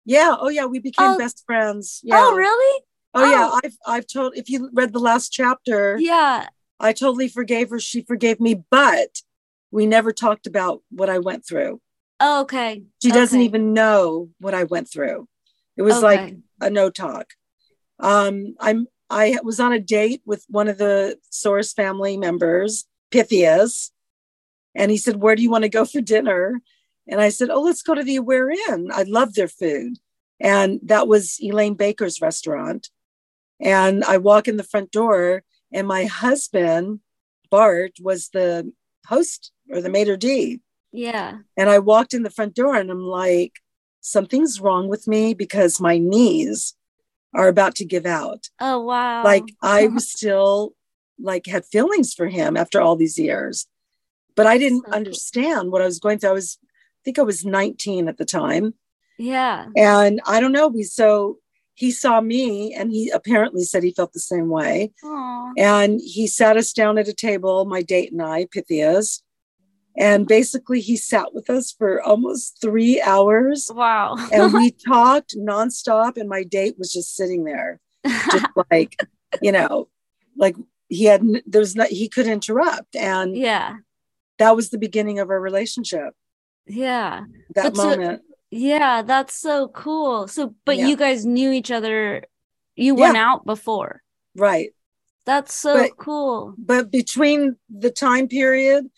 [0.05, 1.19] yeah oh yeah we became Oh.
[1.19, 2.83] best friends yeah oh really
[3.15, 3.61] oh yeah Oh.
[3.65, 6.47] i've i've told if you read the last chapter yeah
[6.79, 9.23] i totally forgave her she forgave me but
[9.73, 11.81] we never talked about what i went through
[12.21, 12.83] Oh, okay.
[13.03, 15.29] she doesn't even know what i went through.
[15.77, 17.33] It was like a no talk.
[18.01, 23.91] Um i'm i was on a date with one of the source family members pythias
[24.75, 26.61] and he said where do you want to go for dinner?
[27.07, 28.91] And i said oh let's go to the aware inn.
[28.93, 29.95] I love their food.
[30.41, 32.91] And that was elaine baker's restaurant.
[33.61, 35.43] And i walk in the front door
[35.73, 37.01] and my husband
[37.51, 38.73] bart was the
[39.07, 40.61] host or the maitre d
[40.93, 41.39] Yeah.
[41.57, 43.53] and I walked in the front door and I'm like,
[44.01, 46.75] something's wrong with me because my knees
[47.35, 48.49] are about to give out.
[48.61, 49.23] Oh wow.
[49.25, 50.75] Like I was still
[51.19, 53.67] like had feelings for him after all these years.
[54.37, 54.95] But I didn't So cool.
[54.95, 56.31] understand what I was going through.
[56.31, 58.75] I was I think I was 19 at the time.
[59.19, 59.67] yeah.
[59.77, 60.69] And I don't know.
[60.69, 61.39] We so
[61.75, 64.93] he saw me and he apparently said he felt the same way.
[65.05, 65.53] Aw.
[65.57, 69.23] And he sat us down at a table, my date and I, Pythias.
[69.99, 74.15] And basically, he sat with us for almost three hours Wow.
[74.33, 76.17] and we talked nonstop.
[76.17, 78.95] And my date was just sitting there, just like,
[79.43, 79.89] you know,
[80.37, 80.55] like
[80.89, 82.95] he had, there was not, he could interrupt.
[82.95, 83.77] And yeah.
[84.39, 86.15] that was the beginning of our relationship,
[86.67, 87.25] Yeah.
[87.57, 88.23] that But so- moment.
[88.51, 89.03] Yeah.
[89.03, 90.27] That's so cool.
[90.29, 90.87] So, but Yeah.
[90.87, 92.25] you guys knew each other.
[92.77, 93.01] You Yeah.
[93.01, 94.03] went out before.
[94.37, 94.71] right.
[95.27, 96.55] That's so But- cool.
[96.57, 98.89] But between the time period,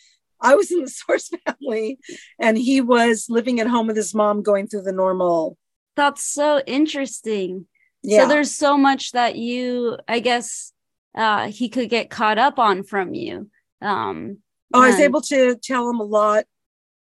[0.40, 1.98] I was in the source family
[2.38, 5.56] and he was living at home with his mom going through the normal.
[5.96, 7.66] That's so interesting.
[8.02, 8.22] Yeah.
[8.22, 10.72] So there's so much that you, I guess,
[11.14, 13.50] uh, he could get caught up on from you.
[13.82, 14.38] Um,
[14.72, 16.44] Oh, I was able to tell him a lot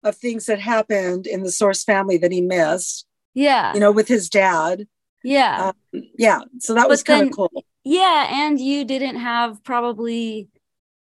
[0.03, 3.05] of things that happened in the source family that he missed,
[3.35, 4.87] yeah, you know, with his dad.
[5.23, 5.71] yeah.
[5.93, 6.41] Um, yeah.
[6.57, 7.51] So that was kind of cool.
[7.83, 10.47] Yeah, and you didn't have probably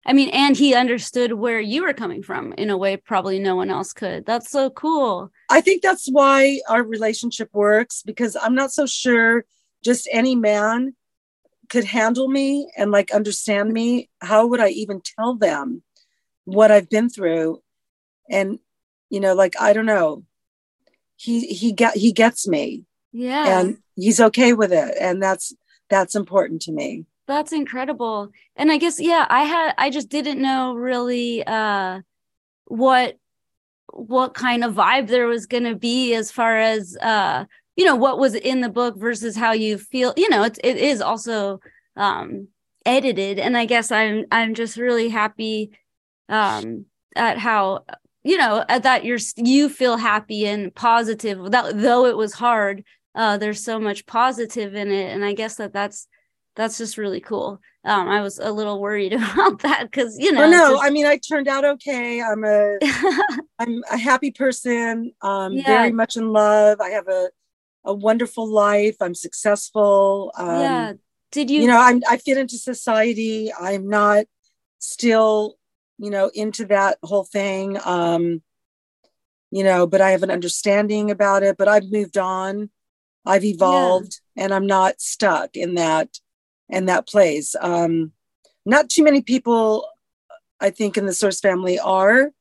[0.10, 3.56] I mean, and he understood where you were coming from in a way probably no
[3.56, 4.26] one else could.
[4.26, 5.32] That's so cool.
[5.50, 9.46] I think that's why our relationship works because I'm not so sure
[9.84, 10.96] just any man
[11.70, 14.10] could handle me and like understand me.
[14.20, 15.84] How would I even tell them
[16.46, 17.62] what I've been through?
[18.32, 18.58] And,
[19.12, 20.24] you know, like, I don't know.
[21.16, 25.54] he he get he gets me yeah and he's okay with it and that's
[25.90, 28.32] that's important to me that's incredible.
[28.56, 32.02] And i guess yeah i had i just didn't know really uh
[32.66, 33.18] what
[33.94, 37.96] what kind of vibe there was going to be as far as uh you know
[37.96, 41.60] what was in the book versus how you feel you know it, it is also
[41.96, 42.48] um
[42.86, 43.38] edited.
[43.40, 45.72] And i guess i'm i'm just really happy
[46.30, 47.86] um at how
[48.24, 52.84] you know at that you're you feel happy and positive that though it was hard
[53.16, 55.14] uh there's so much positive in it.
[55.14, 56.08] And i guess that that's
[56.60, 57.62] that's just really cool.
[57.86, 60.84] Um i was a little worried about that because you know no just...
[60.84, 62.22] i mean i turned out okay.
[62.22, 62.78] I'm a
[63.60, 65.14] i'm a happy person.
[65.22, 65.64] Um yeah.
[65.64, 66.82] very much in love.
[66.82, 67.30] I have a
[67.86, 68.98] a wonderful life.
[69.00, 70.34] I'm successful.
[70.38, 70.94] Um yeah.
[71.32, 73.52] Did you you know i'm i fit into society.
[73.58, 74.26] I'm not
[74.80, 75.56] still
[75.98, 77.78] you know into that whole thing.
[77.86, 78.42] Um
[79.50, 82.70] you know but i have an understanding about it but i've moved on.
[83.26, 84.44] I've evolved yeah.
[84.44, 86.10] and i'm not stuck in that
[86.70, 88.12] in that place um
[88.66, 89.88] not too many people
[90.60, 92.32] i think in the source family are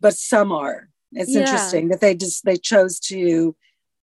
[0.00, 1.40] but some are it's yeah.
[1.40, 3.54] interesting that they just they chose to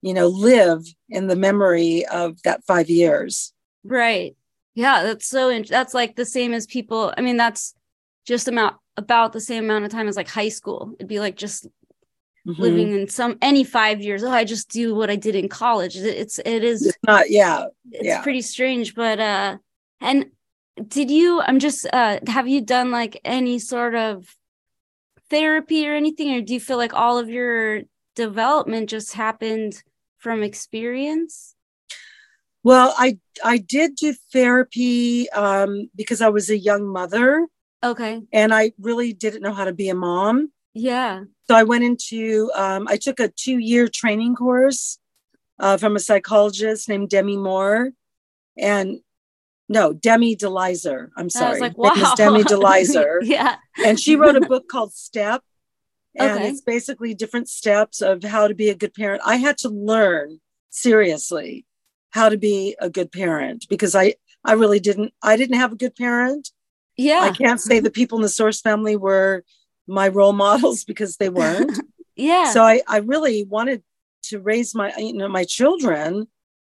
[0.02, 3.52] you know live in the memory of that five years
[3.84, 4.36] right
[4.74, 7.74] yeah that's so that's like the same as people i mean that's
[8.26, 10.92] just about about the same amount of time as like high school.
[10.98, 11.66] It'd be like just
[12.46, 12.60] mm-hmm.
[12.60, 14.22] living in some any five years.
[14.22, 15.96] Oh, I just do what I did in college.
[15.96, 17.66] It's it is it's not yeah.
[17.90, 18.22] It's yeah.
[18.22, 19.58] pretty strange, but uh
[20.00, 20.26] and
[20.88, 24.34] did you I'm just uh have you done like any sort of
[25.28, 27.82] therapy or anything or do you feel like all of your
[28.16, 29.82] development just happened
[30.18, 31.54] from experience?
[32.62, 37.46] Well, I I did do therapy um, because I was a young mother,
[37.82, 38.20] Okay.
[38.32, 40.52] And I really didn't know how to be a mom.
[40.74, 41.24] Yeah.
[41.48, 44.98] So I went into, um, I took a two year training course
[45.58, 47.90] uh, from a psychologist named Demi Moore.
[48.58, 49.00] And
[49.68, 51.08] no, Demi DeLizer.
[51.16, 51.60] I'm sorry.
[51.60, 52.14] like, wow.
[52.16, 53.18] Demi DeLizer.
[53.22, 53.56] yeah.
[53.84, 55.42] And she wrote a book called Step.
[56.18, 56.48] And Okay.
[56.48, 59.22] it's basically different steps of how to be a good parent.
[59.24, 60.40] I had to learn
[60.70, 61.66] seriously
[62.10, 64.14] how to be a good parent because I,
[64.44, 66.50] I really didn't, I didn't have a good parent.
[66.96, 67.20] Yeah.
[67.20, 69.44] I can't say the people in the source family were
[69.90, 71.78] my role models because they weren't.
[72.16, 72.52] yeah.
[72.52, 73.82] so I, I really wanted
[74.22, 76.26] to raise my you know my children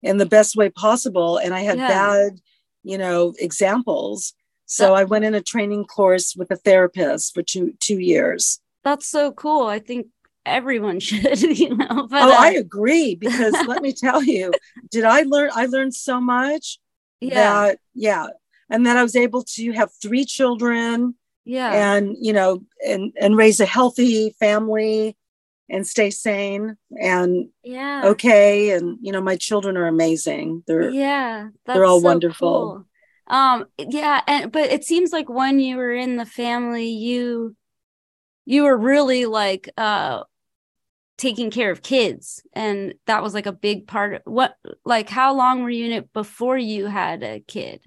[0.03, 1.37] in the best way possible.
[1.37, 1.87] And I had Yeah.
[1.87, 2.39] bad,
[2.83, 4.33] you know, examples.
[4.65, 8.59] So I went in a training course with a therapist for two two years.
[8.83, 9.67] That's so cool.
[9.67, 10.07] I think
[10.45, 12.07] everyone should, you know.
[12.09, 14.51] But oh, uh, I agree because let me tell you,
[14.89, 16.79] did I learn I learned so much
[17.19, 17.35] yeah.
[17.35, 18.27] that yeah.
[18.69, 21.95] And then I was able to have three children yeah.
[21.95, 25.17] and you know and and raise a healthy family
[25.69, 28.01] and stay sane and yeah.
[28.05, 31.49] okay and you know my children are amazing they're Yeah.
[31.65, 32.85] That's they're all so wonderful.
[33.27, 33.35] cool.
[33.35, 37.55] Um yeah, and but it seems like when you were in the family you
[38.45, 40.23] you were really like uh
[41.17, 45.35] taking care of kids and that was like a big part of what like how
[45.35, 47.81] long were you in it before you had a kid?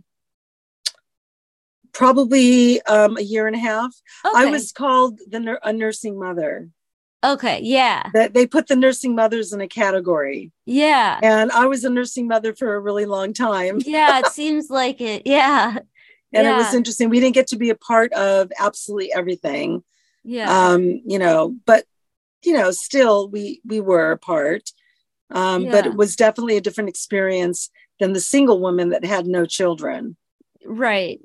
[1.95, 3.95] Probably um, a year and a half
[4.35, 6.69] i was called the a nursing mother
[7.27, 8.11] Okay, yeah.
[8.13, 11.19] that they put the nursing mothers in a category Yeah.
[11.23, 15.01] and i was a nursing mother for a really long time Yeah, it seems like
[15.01, 15.23] it.
[15.25, 15.79] Yeah.
[16.35, 19.83] and it was interesting we didn't get to be a part of absolutely everything
[20.25, 20.51] Yeah.
[20.73, 21.85] um you know but
[22.45, 24.71] you know still we we were a part
[25.31, 27.71] um but it was definitely a different experience
[28.01, 30.17] than the single woman that had no children
[30.67, 31.21] right.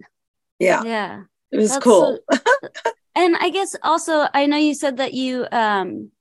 [0.59, 1.23] Yeah Yeah.
[1.51, 2.19] it was That's cool
[3.15, 6.11] And I guess also I know you said that you um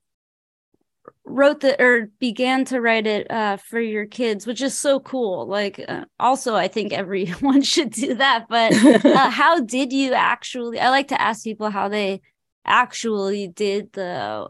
[1.24, 5.47] wrote the or began to write it uh for your kids, which is so cool.
[5.47, 8.74] Like uh, also I think everyone should do that, but
[9.14, 12.20] uh, how did you actually I like to ask people how they
[12.64, 14.49] actually did the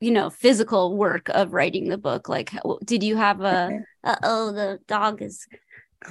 [0.00, 3.74] you know physical work of writing the book like how- did you have a
[4.04, 5.46] uh-oh the dog is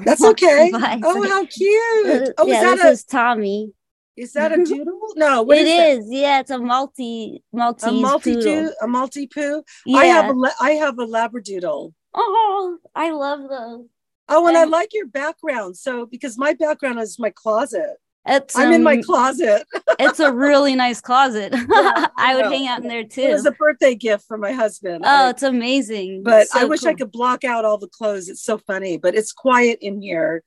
[0.03, 0.71] that's okay.
[0.73, 2.33] Oh how cute.
[2.37, 3.73] Oh yeah, is that this a is Tommy.
[4.15, 4.99] is that a doodle?
[5.15, 6.39] No what It is is, yeah.
[6.41, 9.97] It's a multi multi a multi a maltipoo Yeah.
[9.97, 11.93] i have a i have a labradoodle.
[12.13, 13.85] Oh, I love those.
[14.29, 15.77] oh and i like your background.
[15.77, 17.97] So because my background is my closet
[18.27, 19.65] It's i'm in my um, closet
[19.99, 21.51] it's a really nice closet.
[21.71, 23.21] I I would hang out in there too.
[23.21, 26.23] it was a birthday gift for my husband Oh, I- it's amazing.
[26.23, 28.29] but So I wish I could block out all the clothes.
[28.29, 30.43] It's so funny, but it's quiet in here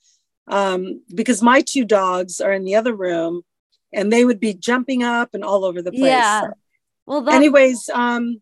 [0.48, 3.42] um, because my two dogs are in the other room
[3.92, 6.10] and they would be jumping up and all over the place.
[6.10, 6.48] Yeah.
[7.06, 8.40] Well, that, Anyways, um,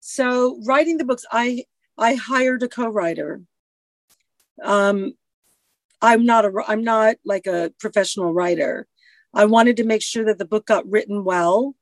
[0.00, 1.64] so writing the books, I
[1.96, 3.40] I hired a co-writer.
[4.62, 5.12] Um,
[6.02, 8.86] I'm not a I'm not like a professional writer.
[9.32, 11.74] I wanted to make sure that the book got written well.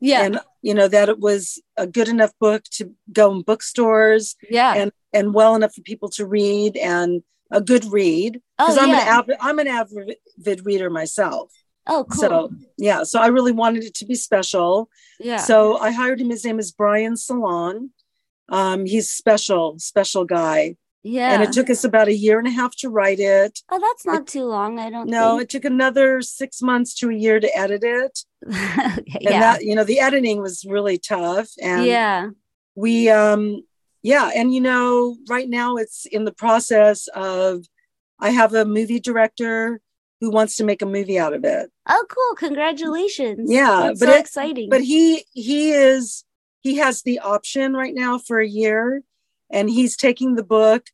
[0.00, 0.24] Yeah.
[0.24, 4.74] And you know that it was a good enough book to go in bookstores yeah.
[4.76, 8.90] and and well enough for people to read and a good read because Oh, I'm
[8.90, 9.02] yeah.
[9.02, 11.50] an avid I'm an avid reader myself.
[11.86, 12.20] oh, cool.
[12.20, 14.90] So yeah, so I really wanted it to be special.
[15.18, 15.38] yeah.
[15.38, 16.30] So I hired him.
[16.30, 17.90] His name is Brian Salon.
[18.50, 20.76] Um, he's special, special guy.
[21.02, 21.32] Yeah.
[21.32, 23.60] And it took us about a year and a half to write it.
[23.70, 24.78] oh, that's not too long.
[24.78, 25.42] I don't No, think.
[25.42, 28.20] it took another six months to a year to edit it.
[28.52, 29.40] Okay, And yeah.
[29.40, 31.48] that, you know, the editing was really tough.
[31.60, 32.28] And yeah.
[32.74, 33.62] we um
[34.02, 37.64] yeah, and you know, right now it's in the process of
[38.20, 39.80] I have a movie director
[40.20, 41.70] who wants to make a movie out of it.
[41.88, 42.34] Oh, cool.
[42.36, 43.50] Congratulations.
[43.50, 44.68] Yeah, That's but so it- exciting.
[44.70, 46.24] but he he is
[46.60, 49.02] he has the option right now for a year
[49.50, 50.86] and he's taking the book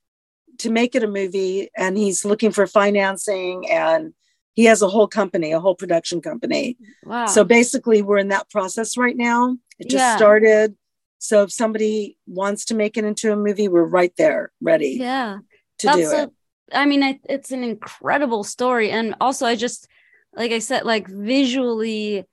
[0.59, 4.15] to make it a movie and he's looking for financing and
[4.55, 7.27] he has a whole company a whole production company wow.
[7.27, 10.17] so basically we're in that process right now it just Yeah.
[10.17, 10.77] started
[11.19, 15.39] so if somebody wants to make it into a movie we're right there ready yeah.
[15.79, 16.31] to do a- it
[16.73, 19.87] I mean, I, it's an incredible story, and also I just,
[20.35, 22.25] like I said, like visually,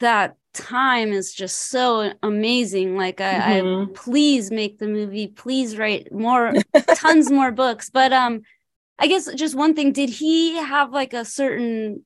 [0.00, 2.96] that time is just so amazing.
[2.96, 3.94] Like I, I Mhm.
[3.94, 6.54] please make the movie, please write more,
[6.94, 7.90] tons more books.
[7.90, 8.42] But um,
[8.98, 12.04] I guess just one thing: did he have like a certain,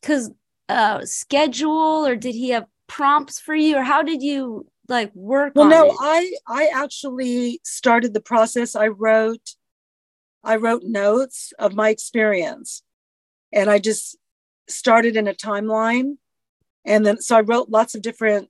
[0.00, 0.30] because
[0.68, 5.54] uh, schedule, or did he have prompts for you, or how did you like work
[5.54, 5.96] well no it?
[5.98, 9.56] i i actually started the process i wrote
[10.42, 12.82] i wrote notes of my experience
[13.50, 14.18] and i just
[14.68, 16.18] started in a timeline
[16.84, 18.48] and then so i wrote lots of different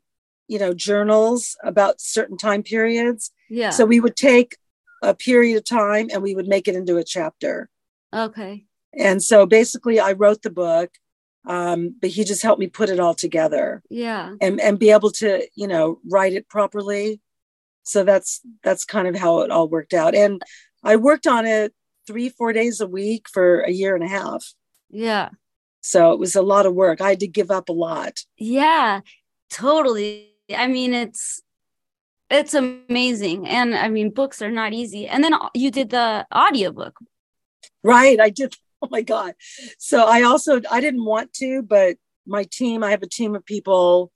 [0.49, 3.70] you know journals about certain time periods yeah.
[3.70, 4.57] so we would take
[5.03, 7.68] a period of time and we would make it into a chapter
[8.14, 8.64] okay.
[8.99, 10.91] and so basically i wrote the book
[11.47, 14.35] um, but he just helped me put it all together Yeah.
[14.41, 17.20] and and be able to you know write it properly
[17.82, 20.41] so that's that's kind of how it all worked out and
[20.82, 21.74] i worked on it
[22.07, 24.55] three four days a week for a year and a half
[24.91, 25.30] Yeah.
[25.87, 29.01] So it was a lot of work i had to give up a lot Yeah,
[29.51, 30.30] totally.
[30.64, 31.43] I mean, it's
[32.30, 33.47] it's amazing.
[33.49, 35.07] And I mean, books are not easy.
[35.07, 36.95] And then you did the audiobook.
[37.82, 38.51] right i did
[38.82, 39.32] oh my god
[39.78, 43.45] so i also i didn't want to but my team i have a team of
[43.55, 44.11] people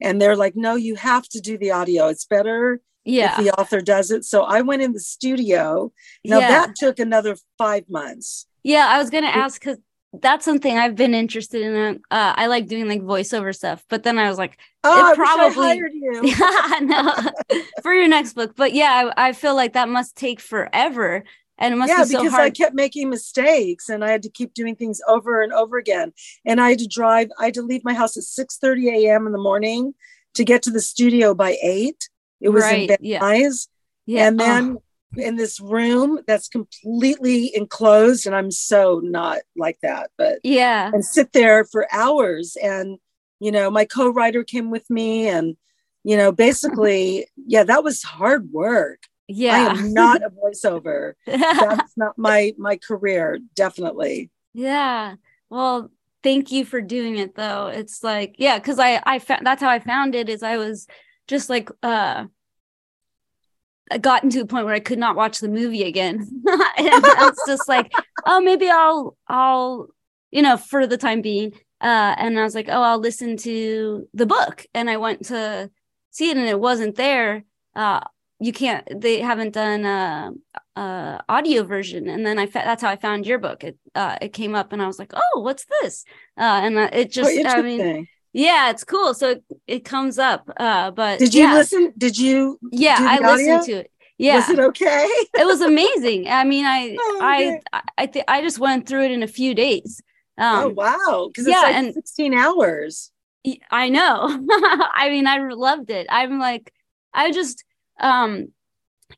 [0.00, 3.32] and they're like no you have to do the audio it's better Yeah.
[3.32, 5.64] if the author does it so i went in the studio
[6.24, 6.48] now yeah.
[6.54, 9.78] that took another five months yeah, I was going to ask cuz
[10.20, 11.96] that's something I've been interested in.
[12.10, 15.28] Uh, I like doing like voiceover stuff, but then I was like, oh I wish
[15.28, 18.54] I hired you yeah, no, for your next book.
[18.56, 21.24] But yeah, I, I feel like that must take forever,
[21.58, 22.44] and it must yeah be so because hard.
[22.44, 26.12] i kept making mistakes and i had to keep doing things over and over again
[26.44, 29.26] and i had to drive i had to leave my house at 6 30 a.m
[29.26, 29.94] in the morning
[30.34, 32.08] to get to the studio by 8
[32.40, 33.20] it was Right, in Van yeah.
[33.20, 33.68] Nuys.
[34.06, 34.78] yeah, and then
[35.16, 41.04] in this room that's completely enclosed and i'm so not like that but yeah, and
[41.04, 42.98] sit there for hours and
[43.40, 45.56] you know my co-writer came with me and
[46.04, 49.54] you know basically yeah that was hard work Yeah.
[49.54, 55.16] i am not a voiceover that's not my my career definitely Yeah.
[55.50, 55.90] Well,
[56.22, 57.66] thank you for doing it though.
[57.66, 60.86] It's like, yeah, because I I found that's how I found it is I was
[61.28, 62.24] just like uh
[64.00, 66.18] gotten to a point where I could not watch the movie again.
[66.46, 67.92] and it's just like,
[68.26, 69.88] oh, maybe I'll I'll,
[70.30, 71.52] you know, for the time being.
[71.80, 74.66] Uh and I was like, oh, I'll listen to the book.
[74.74, 75.70] And I went to
[76.10, 77.44] see it and it wasn't there.
[77.74, 78.00] Uh
[78.42, 80.32] you can't they haven't done a,
[80.74, 84.16] uh audio version and then i fa- that's how i found your book it uh
[84.20, 86.04] it came up and i was like oh what's this
[86.38, 88.08] uh and it just i mean.
[88.32, 89.14] Yeah it's cool.
[89.14, 93.18] So it, it comes up uh but did you yeah, listen did you yeah i
[93.18, 93.90] listened to it.
[94.18, 94.36] Yeah.
[94.36, 95.08] Was it okay?
[95.34, 96.28] It was amazing.
[96.28, 97.60] I mean i Oh, i okay.
[97.72, 100.00] i i, th- I just went through it in a few days.
[100.38, 103.10] Um oh wow because yeah, like and- 16 hours.
[103.70, 104.28] I know.
[104.94, 106.06] I mean, I loved it.
[106.08, 106.72] I'm like,
[107.12, 107.64] I just,
[107.98, 108.52] um,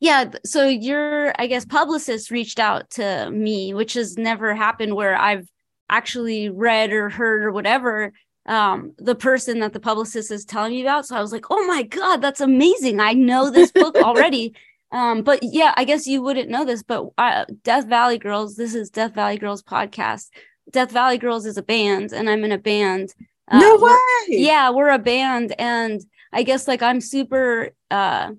[0.00, 0.30] yeah.
[0.44, 5.46] So your, I guess, publicist reached out to me, which has never happened where I've
[5.90, 8.12] actually read or heard or whatever
[8.46, 11.06] um the person that the publicist is telling me about.
[11.06, 13.00] So i was like oh my god that's amazing.
[13.00, 14.54] I know this book already.
[14.92, 18.74] Um but yeah i guess you wouldn't know this but uh, death valley girls this
[18.74, 20.28] is death valley girls podcast.
[20.70, 23.14] Death valley girls is a band and i'm in a band
[23.48, 23.92] uh, no we're-
[24.28, 24.36] way!
[24.38, 26.00] Yeah we're a band and
[26.32, 28.30] i guess like i'm super uh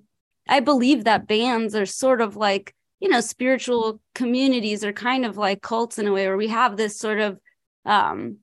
[0.48, 5.36] I believe that bands are sort of like, you know, spiritual communities are kind of
[5.36, 7.40] like cults in a way where we have this sort of
[7.84, 8.38] um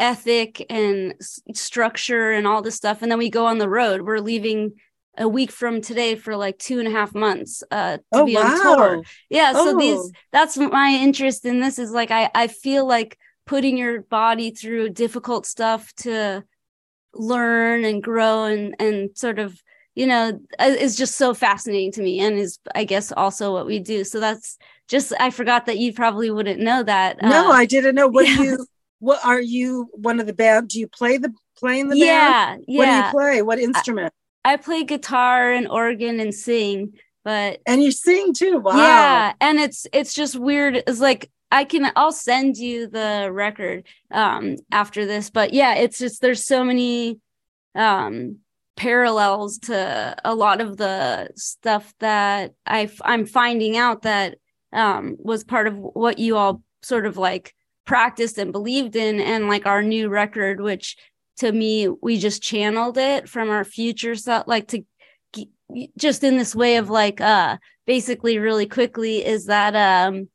[0.00, 3.02] ethic and s- structure and all this stuff.
[3.02, 4.02] And then we go on the road.
[4.02, 4.72] We're leaving
[5.18, 8.36] a week from today for like two and a half months uh to Oh be
[8.36, 8.96] on tour.
[8.98, 9.02] wow.
[9.28, 9.52] Yeah.
[9.52, 10.10] So these Oh.
[10.32, 14.90] that's my interest in this is like I, I feel like putting your body through
[14.90, 16.44] difficult stuff to
[17.14, 19.60] learn and grow and and sort of
[19.96, 23.66] you know uh, is just so fascinating to me and is i guess also what
[23.66, 24.56] we do so that's
[24.88, 28.06] just i forgot that you probably wouldn't know that No, Uh, I didn't know.
[28.08, 28.42] What yeah.
[28.42, 28.66] you
[29.00, 30.68] what are you one of the band?
[30.68, 32.60] Do you play the play in the band?
[32.66, 33.42] yeah What do you play?
[33.42, 34.12] What instrument?
[34.42, 36.94] i play guitar and organ and sing
[37.24, 38.58] but and you sing too.
[38.58, 38.76] Wow.
[38.76, 40.82] Yeah, and it's it's just weird.
[40.86, 45.98] It's like I can I'll send you the record um after this, but yeah, it's
[45.98, 47.18] just there's so many
[47.74, 48.38] um
[48.76, 54.38] parallels to a lot of the stuff that I I'm finding out that
[54.72, 59.48] um was part of what you all sort of like practiced and believed in and
[59.48, 60.96] like our new record which
[61.36, 64.84] to me we just channeled it from our future self like to
[65.96, 67.56] just in this way of like uh
[67.86, 70.28] basically really quickly is that um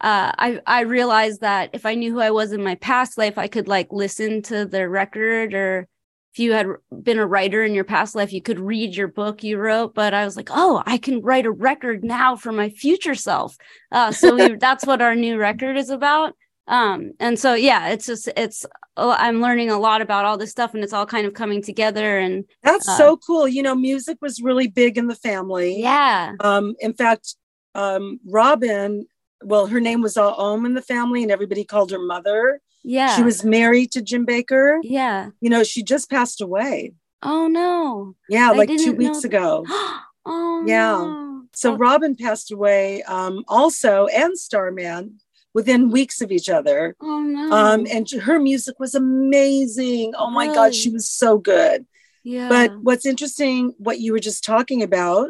[0.00, 3.38] uh I I realized that if I knew who I was in my past life
[3.38, 5.88] I could like listen to the record or
[6.32, 6.66] if you had
[7.02, 10.12] been a writer in your past life you could read your book you wrote but
[10.12, 13.56] I was like oh I can write a record now for my future self.
[13.90, 16.34] Uh so we, that's what our new record is about
[16.68, 18.66] um and so yeah it's just it's
[18.98, 21.62] oh, I'm learning a lot about all this stuff and it's all kind of coming
[21.62, 23.46] together and That's Uh, so cool.
[23.46, 25.80] You know, music was really big in the family.
[25.80, 27.36] yeah Um, in fact,
[27.74, 29.06] um, Robin,
[29.44, 32.60] well, her name was Ahom in the family, and everybody called her mother.
[32.82, 34.80] yeah She was married to Jim Baker.
[34.82, 36.94] yeah You know, she just passed away.
[37.22, 39.28] oh no Yeah, I like two weeks that.
[39.28, 39.64] ago.
[40.24, 40.96] oh Yeah.
[40.96, 41.44] no.
[41.52, 45.20] So Oh, Robin passed away um, also, and Starman
[45.56, 46.78] within weeks of each other.
[47.00, 50.12] oh no Um, and her music was amazing.
[50.22, 51.78] Oh my God, she was so good.
[52.22, 55.28] yeah But what's interesting, what you were just talking about,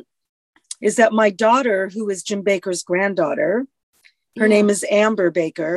[0.89, 3.53] is that my daughter, who is Jim Baker's granddaughter,
[4.39, 4.55] her Yeah.
[4.55, 5.77] name is Amber Baker,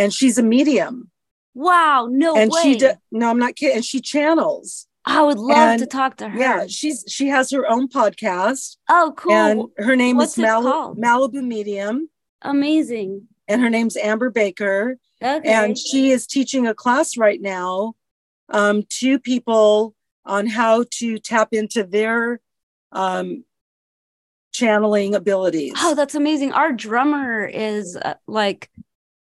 [0.00, 0.94] and she's a medium.
[1.54, 2.88] wow no and way she,
[3.20, 3.76] no, I'm not kidding.
[3.76, 4.86] And she channels.
[5.04, 8.64] I would love and- to talk to her Yeah, she's she has her own podcast,
[8.98, 9.56] oh cool and
[9.86, 11.96] her name What's is Mal- Malibu Medium,
[12.54, 17.94] amazing and her name's Amber Baker, okay and she is teaching a class right now
[18.48, 19.94] um, to people
[20.24, 22.40] on how to tap into their
[22.92, 23.44] um,
[24.52, 25.72] channeling abilities.
[25.78, 28.70] oh that's amazing our drummer is uh, like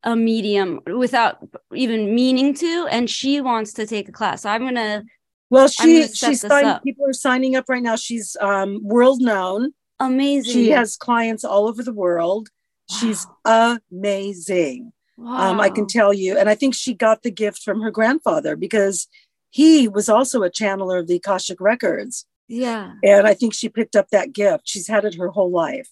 [0.04, 4.64] a medium without even meaning to and she wants to take a class so i'm
[4.64, 5.04] gonna
[5.50, 6.70] well, I'm she she's this signing.
[6.70, 6.84] up.
[6.84, 7.96] People are signing up right now.
[7.96, 9.74] She's um, world known.
[10.00, 12.50] amazing She has clients all over the world.
[12.90, 14.94] She's amazing.
[15.18, 18.56] Um, I can tell you, and I think she got the gift from her grandfather
[18.56, 19.08] because
[19.52, 23.96] he was also a channeler of the Akashic records, yeah and I think she picked
[23.96, 24.64] up that gift.
[24.66, 25.90] She's had it her whole life.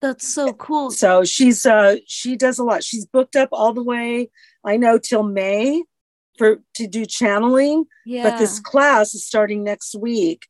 [0.00, 2.84] that's so cool So she's uh she does a lot.
[2.84, 4.30] She's booked up all the way,
[4.64, 5.82] I know, till May
[6.38, 7.86] for to do channeling.
[8.04, 10.46] yeah But this class is starting next week.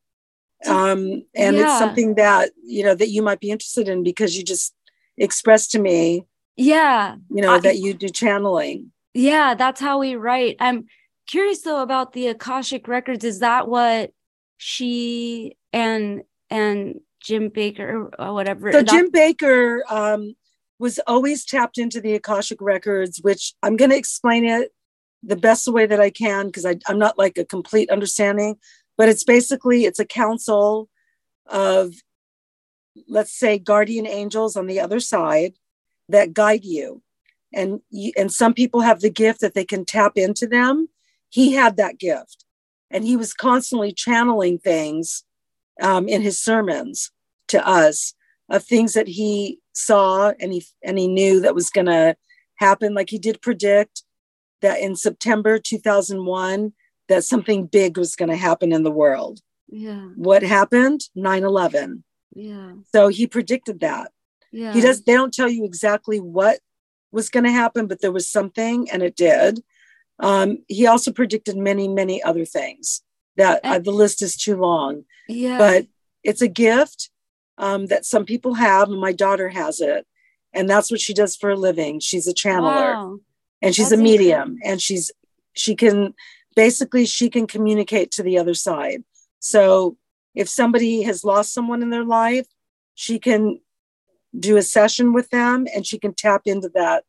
[0.66, 1.62] Um, and Yeah.
[1.64, 4.73] it's something that you know that you might be interested in because you just
[5.16, 8.92] expressed to me, yeah you know, I- that you do channeling.
[9.14, 10.56] Yeah, that's how we write.
[10.58, 10.86] I'm
[11.26, 13.24] curious though about the Akashic records.
[13.24, 14.10] Is that what
[14.56, 18.72] she and and Jim Baker or whatever?
[18.72, 20.34] So Jim Baker um,
[20.78, 24.72] was always tapped into the Akashic records, which I'm going to explain it
[25.22, 28.56] the best way that I can because I'm not like a complete understanding.
[28.98, 30.88] But it's basically it's a council
[31.46, 31.94] of,
[33.08, 35.54] let's say, guardian angels on the other side
[36.08, 37.02] that guide you,
[37.52, 40.88] and you, and some people have the gift that they can tap into them.
[41.28, 42.44] He had that gift,
[42.90, 45.24] and he was constantly channeling things
[45.80, 47.10] um, in his sermons
[47.48, 48.14] to us
[48.48, 52.16] of things that he saw and he and he knew that was going to
[52.56, 52.94] happen.
[52.94, 54.02] Like he did predict
[54.60, 56.72] that in September 2001
[57.08, 59.40] that something big was going to happen in the world.
[59.68, 61.02] Yeah, what happened?
[61.16, 62.02] 9/11
[62.34, 64.12] yeah, so he predicted that
[64.52, 64.72] yeah.
[64.72, 66.58] he does they don't tell you exactly what
[67.12, 69.60] was going to happen but there was something and it did
[70.20, 73.02] um, he also predicted many many other things
[73.36, 75.86] that uh, the list is too long Yeah, but
[76.22, 77.10] it's a gift
[77.58, 80.06] um, that some people have, and my daughter has it,
[80.52, 82.00] and that's what she does for a living.
[82.00, 83.18] She's a channeler, wow.
[83.62, 85.10] and she's That's a medium, and she's
[85.52, 86.14] she can
[86.56, 89.04] basically she can communicate to the other side.
[89.40, 89.96] So
[90.34, 92.46] if somebody has lost someone in their life,
[92.94, 93.60] she can
[94.38, 97.04] do a session with them and she can tap into that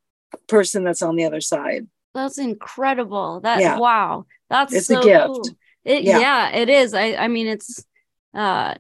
[0.47, 1.87] person that's on the other side.
[2.13, 3.41] That's incredible.
[3.41, 3.77] That yeah.
[3.77, 4.25] wow.
[4.49, 5.25] That's it's so a gift.
[5.25, 5.43] Cool.
[5.83, 6.19] It, yeah.
[6.19, 6.93] yeah, it is.
[6.93, 7.83] I I mean it's
[8.33, 8.75] uh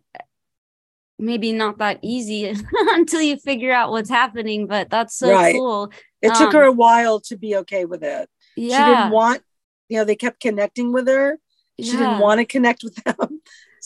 [1.17, 5.53] maybe not that easy until you figure out what's happening, but that's so right.
[5.55, 5.91] cool.
[6.21, 8.29] It um, took her a while to be okay with it.
[8.55, 8.77] Yeah.
[8.77, 9.41] She didn't want,
[9.89, 11.39] you know, they kept connecting with her.
[11.79, 11.97] She yeah.
[11.97, 13.34] didn't want to connect with them.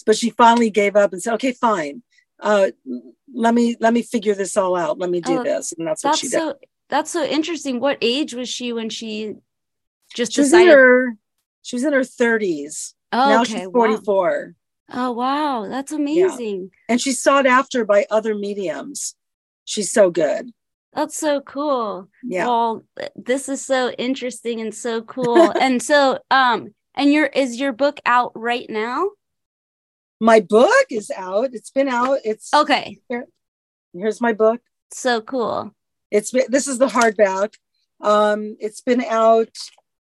[0.04, 2.04] But she finally gave up and said, okay, fine.
[2.40, 2.72] Uh,
[3.34, 4.98] let me let me figure this all out.
[4.98, 5.74] Let me do oh, this.
[5.78, 6.40] And that's what that's she did.
[6.40, 6.56] So,
[6.90, 7.80] that's so interesting.
[7.80, 9.36] What age was she when she
[10.16, 10.66] just she decided?
[10.66, 11.18] Was in her,
[11.62, 12.94] she was in her 30s.
[13.12, 13.60] Oh, now okay.
[13.60, 14.56] she's 44.
[14.56, 14.56] Wow.
[14.92, 16.62] Oh wow, that's amazing.
[16.62, 16.94] Yeah.
[16.94, 19.16] And she's sought after by other mediums.
[19.66, 20.52] She's so good.
[20.94, 22.10] That's so cool.
[22.24, 22.48] Yeah.
[22.48, 22.84] Well,
[23.16, 25.52] this is so interesting and so cool.
[25.62, 29.10] and so um and your is your book out right now?
[30.20, 31.50] My book is out.
[31.54, 32.20] It's been out.
[32.26, 33.00] It's okay.
[33.08, 33.26] Here,
[33.94, 34.62] here's my book.
[34.92, 35.74] So cool.
[36.12, 37.54] It's been, this is the hardback.
[38.02, 39.56] Um, it's been out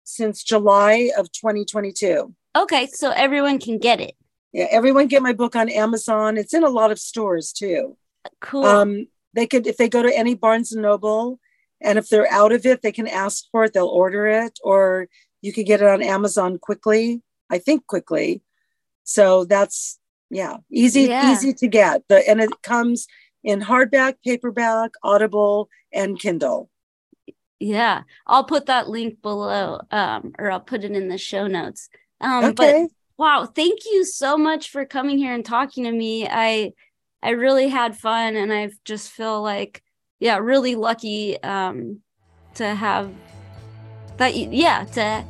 [0.04, 2.34] since July of 2022.
[2.56, 4.14] Okay, so everyone can get it.
[4.52, 6.36] Yeah, everyone get my book on Amazon.
[6.36, 7.96] It's in a lot of stores too.
[8.40, 8.64] Cool.
[8.64, 11.38] Um, they could if they go to any Barnes and Noble,
[11.80, 13.74] and if they're out of it, they can ask for it.
[13.74, 15.08] They'll order it, or
[15.42, 17.22] you could get it on Amazon quickly.
[17.50, 18.42] I think quickly.
[19.04, 19.98] So that's
[20.30, 21.32] yeah, easy yeah.
[21.32, 22.02] easy to get.
[22.08, 23.06] The and it comes
[23.42, 26.70] in hardback, paperback, Audible, and Kindle.
[27.60, 31.88] Yeah, I'll put that link below, um, or I'll put it in the show notes.
[32.20, 32.84] Um, okay.
[32.84, 36.26] But wow, thank you so much for coming here and talking to me.
[36.28, 36.72] I
[37.22, 39.82] I really had fun, and I just feel like
[40.20, 42.00] yeah, really lucky um,
[42.54, 43.12] to have
[44.18, 44.36] that.
[44.36, 45.24] Yeah, to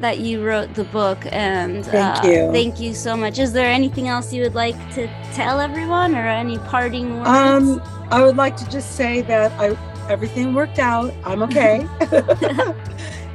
[0.00, 2.52] that you wrote the book and thank uh, you.
[2.52, 3.38] thank you so much.
[3.38, 7.28] Is there anything else you would like to tell everyone or any parting words?
[7.28, 9.76] Um i would like to just say that i
[10.10, 11.14] everything worked out.
[11.24, 11.86] I'm okay.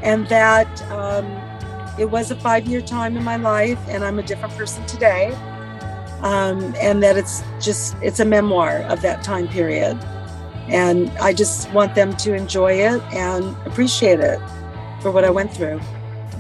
[0.01, 1.26] And that um,
[1.99, 5.34] it was a five year time in my life and i'm a different person today.
[6.22, 9.97] Um, and that it's just it's a memoir of that time period.
[10.68, 14.39] And i just want them to enjoy it and appreciate it
[15.01, 15.80] for what i went through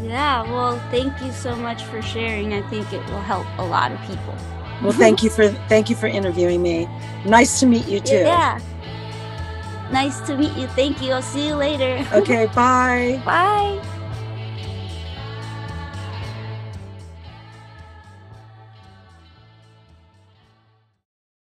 [0.01, 2.53] yeah, well, thank you so much for sharing.
[2.53, 4.35] I think it will help a lot of people.
[4.81, 6.87] Well, thank you for thank you for interviewing me.
[7.25, 8.15] Nice to meet you too.
[8.15, 8.59] Yeah.
[9.91, 10.67] Nice to meet you.
[10.67, 11.13] Thank you.
[11.13, 12.05] I'll see you later.
[12.13, 13.21] Okay, bye.
[13.25, 13.81] bye.